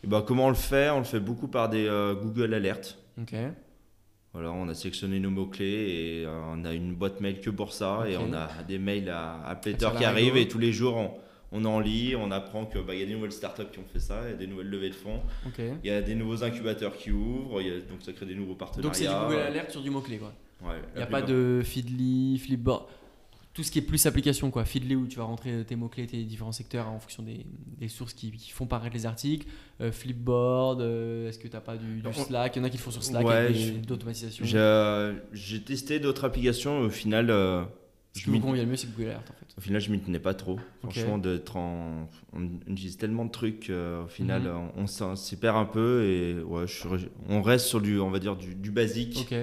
[0.04, 0.89] Et bah, comment on le fait?
[0.89, 2.97] On le fait beaucoup par des euh, Google Alerts.
[3.20, 3.34] Ok.
[4.34, 7.71] Voilà, on a sélectionné nos mots-clés et euh, on a une boîte mail que pour
[7.71, 8.03] ça.
[8.09, 11.11] Et on a des mails à, à qui arrivent et tous les jours on,
[11.51, 14.21] on en lit, on apprend qu'il y a des nouvelles startups qui ont fait ça,
[14.25, 15.21] il y a des nouvelles levées de fonds,
[15.84, 18.34] il y a des nouveaux incubateurs qui ouvrent, il y a- donc ça crée des
[18.34, 18.89] nouveaux partenariats.
[18.89, 20.34] Donc c'est du Google Alert sur du mot-clé quoi.
[20.63, 22.86] Ouais, Il n'y a pas de Feedly, Flipboard.
[23.54, 24.66] Tout ce qui est plus application quoi.
[24.66, 27.45] Feedly où tu vas rentrer tes mots-clés, tes différents secteurs en fonction des,
[27.80, 29.47] des sources qui, qui font paraître les articles.
[29.80, 32.56] Euh, Flipboard, euh, est-ce que tu n'as pas du, du On- Slack?
[32.56, 33.51] Il y en a qui le font sur Slack Ouais,
[33.86, 34.43] d'automatisation.
[35.34, 37.64] J'ai testé d'autres applications, au final, euh,
[38.16, 39.45] je m'y- convient le mieux, c'est Google Alert en fait.
[39.58, 40.60] au final je m'y tenais pas trop.
[40.82, 44.70] Franchement, d'être en, on utilise tellement de trucs, euh, au final Mhm.
[44.78, 46.88] on, on s'y perd un peu et ouais, je
[47.30, 49.28] on reste sur du, on va dire, du, du basique.
[49.32, 49.36] Ok.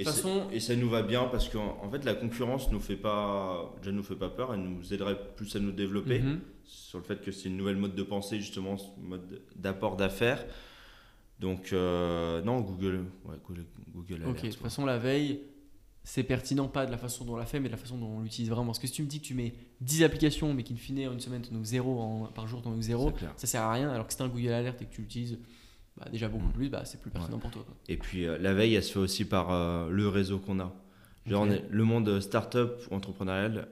[0.00, 2.80] Et, c'est- façon- et ça nous va bien parce qu'en en fait la concurrence nous
[2.80, 6.40] fait pas déjà nous fait pas peur elle nous aiderait plus à nous développer Mhm.
[6.64, 10.44] sur le fait que c'est une nouvelle mode de pensée justement ce mode d'apport d'affaires
[11.38, 15.40] donc euh, non Google ouais, Google, Google Ok, Alert, de toute façon, la veille,
[16.04, 18.08] c'est pertinent, pas de la façon dont on l'a fait, mais de la façon dont
[18.18, 18.66] on l'utilise vraiment.
[18.66, 21.12] Parce que si tu me dis que tu mets 10 applications, mais qu'in fine, en
[21.12, 23.32] une semaine, tu en ouvres 0 par jour, tu en ouvres 0, C'est clair.
[23.36, 23.90] ça sert à rien.
[23.90, 25.38] Alors que si tu un Google Alert et que tu l'utilises
[26.00, 26.52] bah, déjà beaucoup Mm.
[26.52, 27.62] plus, bah, c'est plus pertinent pour toi.
[27.64, 27.74] quoi.
[27.88, 30.72] et puis euh, la veille elle se fait aussi par euh, le réseau qu'on a
[31.26, 31.48] Genre, Ok.
[31.48, 33.68] on est- le monde startup ou entrepreneurial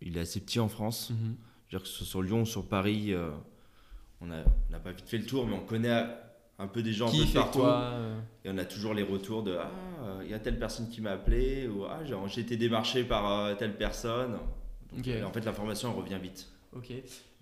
[0.00, 1.34] il est assez petit en France Mhm.
[1.68, 3.30] Je veux dire que ce soit sur Lyon ou sur Paris, euh,
[4.20, 6.04] on n'a on pas vite fait le tour, mais on connaît
[6.58, 7.58] un peu des gens un Qui peu de fait partout.
[7.60, 9.70] quoi euh, Et on a toujours les retours de Ah,
[10.22, 13.54] il y a telle personne qui m'a appelé, ou Ah, j'ai été démarché par euh,
[13.54, 14.36] telle personne.
[14.94, 16.46] Donc, euh, En fait, l'information elle revient vite.
[16.76, 16.92] Ok.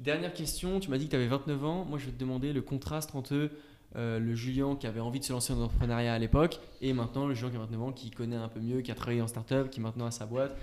[0.01, 1.85] Dernière question, tu m'as dit que tu avais 29 ans.
[1.85, 3.51] Moi, je vais te demander le contraste entre
[3.97, 7.27] euh, le Julien qui avait envie de se lancer dans l'entrepreneuriat à l'époque et maintenant
[7.27, 9.27] le Julien qui a 29 ans, qui connaît un peu mieux, qui a travaillé en
[9.27, 10.57] startup, qui maintenant a sa boîte.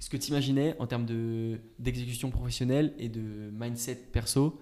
[0.00, 4.60] Ce que tu imaginais en termes de- d'exécution professionnelle et de mindset perso,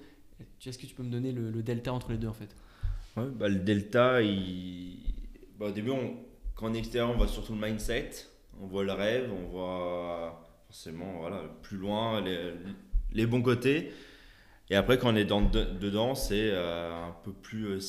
[0.65, 2.55] est-ce que tu peux me donner le, delta entre les deux en fait?
[3.17, 4.21] Ouais, bah, le delta,
[5.59, 5.91] bah, au début,
[6.55, 8.11] quand on est extérieur, on voit surtout le mindset,
[8.63, 12.53] on voit le rêve, on voit forcément voilà, plus loin les,
[13.13, 13.93] les bons côtés.
[14.71, 17.81] Et après, quand on est dans, de- dedans, c'est euh, un peu plus euh,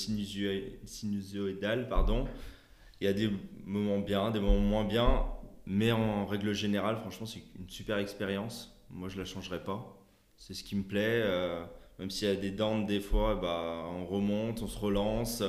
[0.85, 1.89] sinusoïdal.
[1.89, 2.25] Pardon.
[3.01, 3.29] Il y a des
[3.65, 5.25] moments bien, des moments moins bien,
[5.65, 8.75] mais en règle générale, franchement, c'est une super expérience.
[8.89, 9.97] Moi, je la changerai pas.
[10.37, 11.21] C'est ce qui me plaît.
[11.23, 11.63] euh,
[11.99, 15.41] même s'il y a des dents des fois, bah, on remonte, on se relance,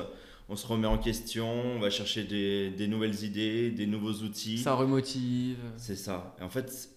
[0.48, 4.56] on se remet en question, on va chercher des, des nouvelles idées, des nouveaux outils.
[4.58, 5.58] Ça remotive.
[5.76, 6.34] C'est ça.
[6.40, 6.88] Et en fait,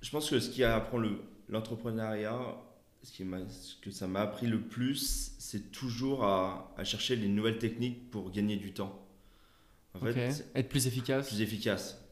[0.00, 2.38] je pense que ce qui apprend le- l'entrepreneuriat,
[3.02, 7.16] ce, qui m'a- ce que ça m'a appris le plus, c'est toujours à, à chercher
[7.16, 9.02] les nouvelles techniques pour gagner du temps.
[9.94, 11.28] En fait, Être plus efficace.
[11.28, 12.02] plus efficace.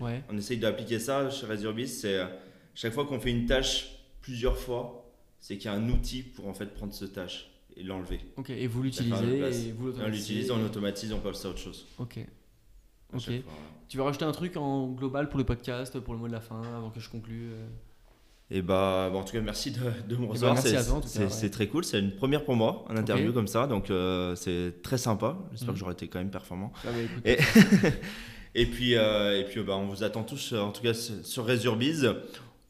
[0.00, 0.22] Ouais.
[0.30, 2.26] On essaye d'appliquer ça chez Resurbis, c'est euh,
[2.74, 6.46] chaque fois qu'on fait une tâche plusieurs fois, c'est qu'il y a un outil pour
[6.46, 8.20] en fait prendre cette tâche et l'enlever.
[8.36, 8.50] Ok.
[8.50, 9.38] Et vous l'utilisez
[9.68, 11.86] et vous on l'utilise, on automatise, on passe à autre chose.
[11.98, 12.20] Ok.
[13.12, 13.22] Ok.
[13.24, 13.52] fois.
[13.88, 16.40] Tu veux rajouter un truc en global pour le podcast, pour le mot de la
[16.40, 17.66] fin, avant que je conclue euh
[18.54, 19.78] Et bah, bah, en tout cas, merci de,
[20.08, 20.54] de me bah, recevoir.
[20.54, 20.74] merci
[21.06, 21.48] c'est ouais.
[21.50, 21.84] très cool.
[21.84, 23.66] C'est une première pour moi, en interview comme ça.
[23.66, 25.38] Donc, euh, c'est très sympa.
[25.52, 25.74] J'espère Mhm.
[25.74, 26.70] que j'aurai été quand même performant.
[26.84, 27.38] Ah bah, Et,
[28.54, 31.14] et puis, euh, et puis bah, on vous attend tous, euh, en tout cas, sur
[31.24, 32.12] sur Resurbiz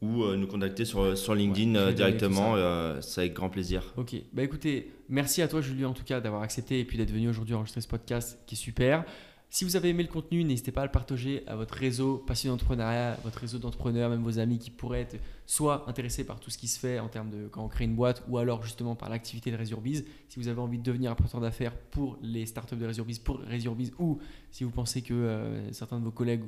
[0.01, 2.53] ou euh, nous contacter sur, sur LinkedIn Ouais, euh, directement.
[2.55, 3.93] euh, c'est avec grand plaisir.
[3.97, 7.11] Ok, bah écoutez, merci à toi Julien en tout cas d'avoir accepté et puis d'être
[7.11, 9.05] venu aujourd'hui enregistrer ce podcast qui est super.
[9.53, 12.53] Si vous avez aimé le contenu, n'hésitez pas à le partager à votre réseau passionné
[12.53, 16.57] d'entrepreneuriat, votre réseau d'entrepreneurs, même vos amis qui pourraient être soit intéressés par tout ce
[16.57, 19.11] qui se fait en termes de quand on crée une boîte ou alors justement par
[19.11, 20.05] l'activité de Resurbiz.
[20.27, 23.91] Si vous avez envie de devenir un d'affaires pour les startups de Resurbiz, pour Resurbiz
[23.99, 24.17] ou
[24.49, 26.45] si vous pensez que euh, certains de vos collègues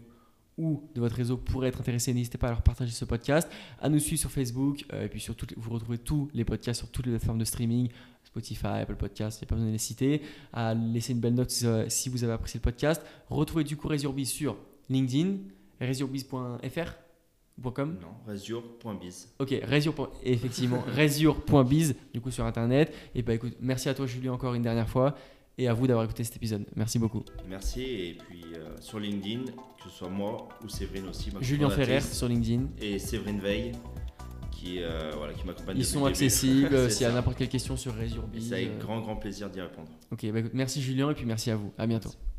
[0.58, 3.48] ou de votre réseau pourraient être intéressés, n'hésitez pas à leur partager ce podcast,
[3.82, 6.80] à nous suivre sur Facebook, euh, et puis sur toutes vous retrouvez tous les podcasts
[6.80, 7.90] sur toutes les plateformes de streaming,
[8.36, 10.22] Spotify, Apple Podcasts, il n'y a pas besoin de les citer,
[10.52, 13.02] à laisser une belle note euh, si vous avez apprécié le podcast.
[13.30, 14.58] Retrouvez du coup Resurbiz sur
[14.90, 15.38] LinkedIn,
[15.80, 16.92] resurbiz.fr
[17.74, 17.98] .com.
[18.02, 19.30] Non, resure.biz.
[19.40, 20.12] Ok, Resure.
[20.24, 22.94] Effectivement, resure.biz, du coup sur internet.
[23.16, 25.16] Et bah écoute, merci à toi Julien encore une dernière fois
[25.58, 26.66] et à vous d'avoir écouté cet épisode.
[26.76, 27.24] Merci beaucoup.
[27.48, 27.82] Merci.
[27.82, 31.32] Et puis euh, sur LinkedIn, que ce soit moi ou Séverine aussi.
[31.40, 32.66] Julien Ferrer sur LinkedIn.
[32.82, 33.72] Et Séverine Veil,
[34.66, 35.78] qui, euh, voilà, qui m'accompagne.
[35.78, 38.50] Ils sont accessibles s'il y a n'importe quelle question sur Et Resurbiz.
[38.50, 39.90] c'est avec euh, grand, grand plaisir d'y répondre.
[40.12, 41.72] Ok, bah écoute, merci Julien et puis merci à vous.
[41.78, 42.10] À bientôt.
[42.10, 42.35] Merci.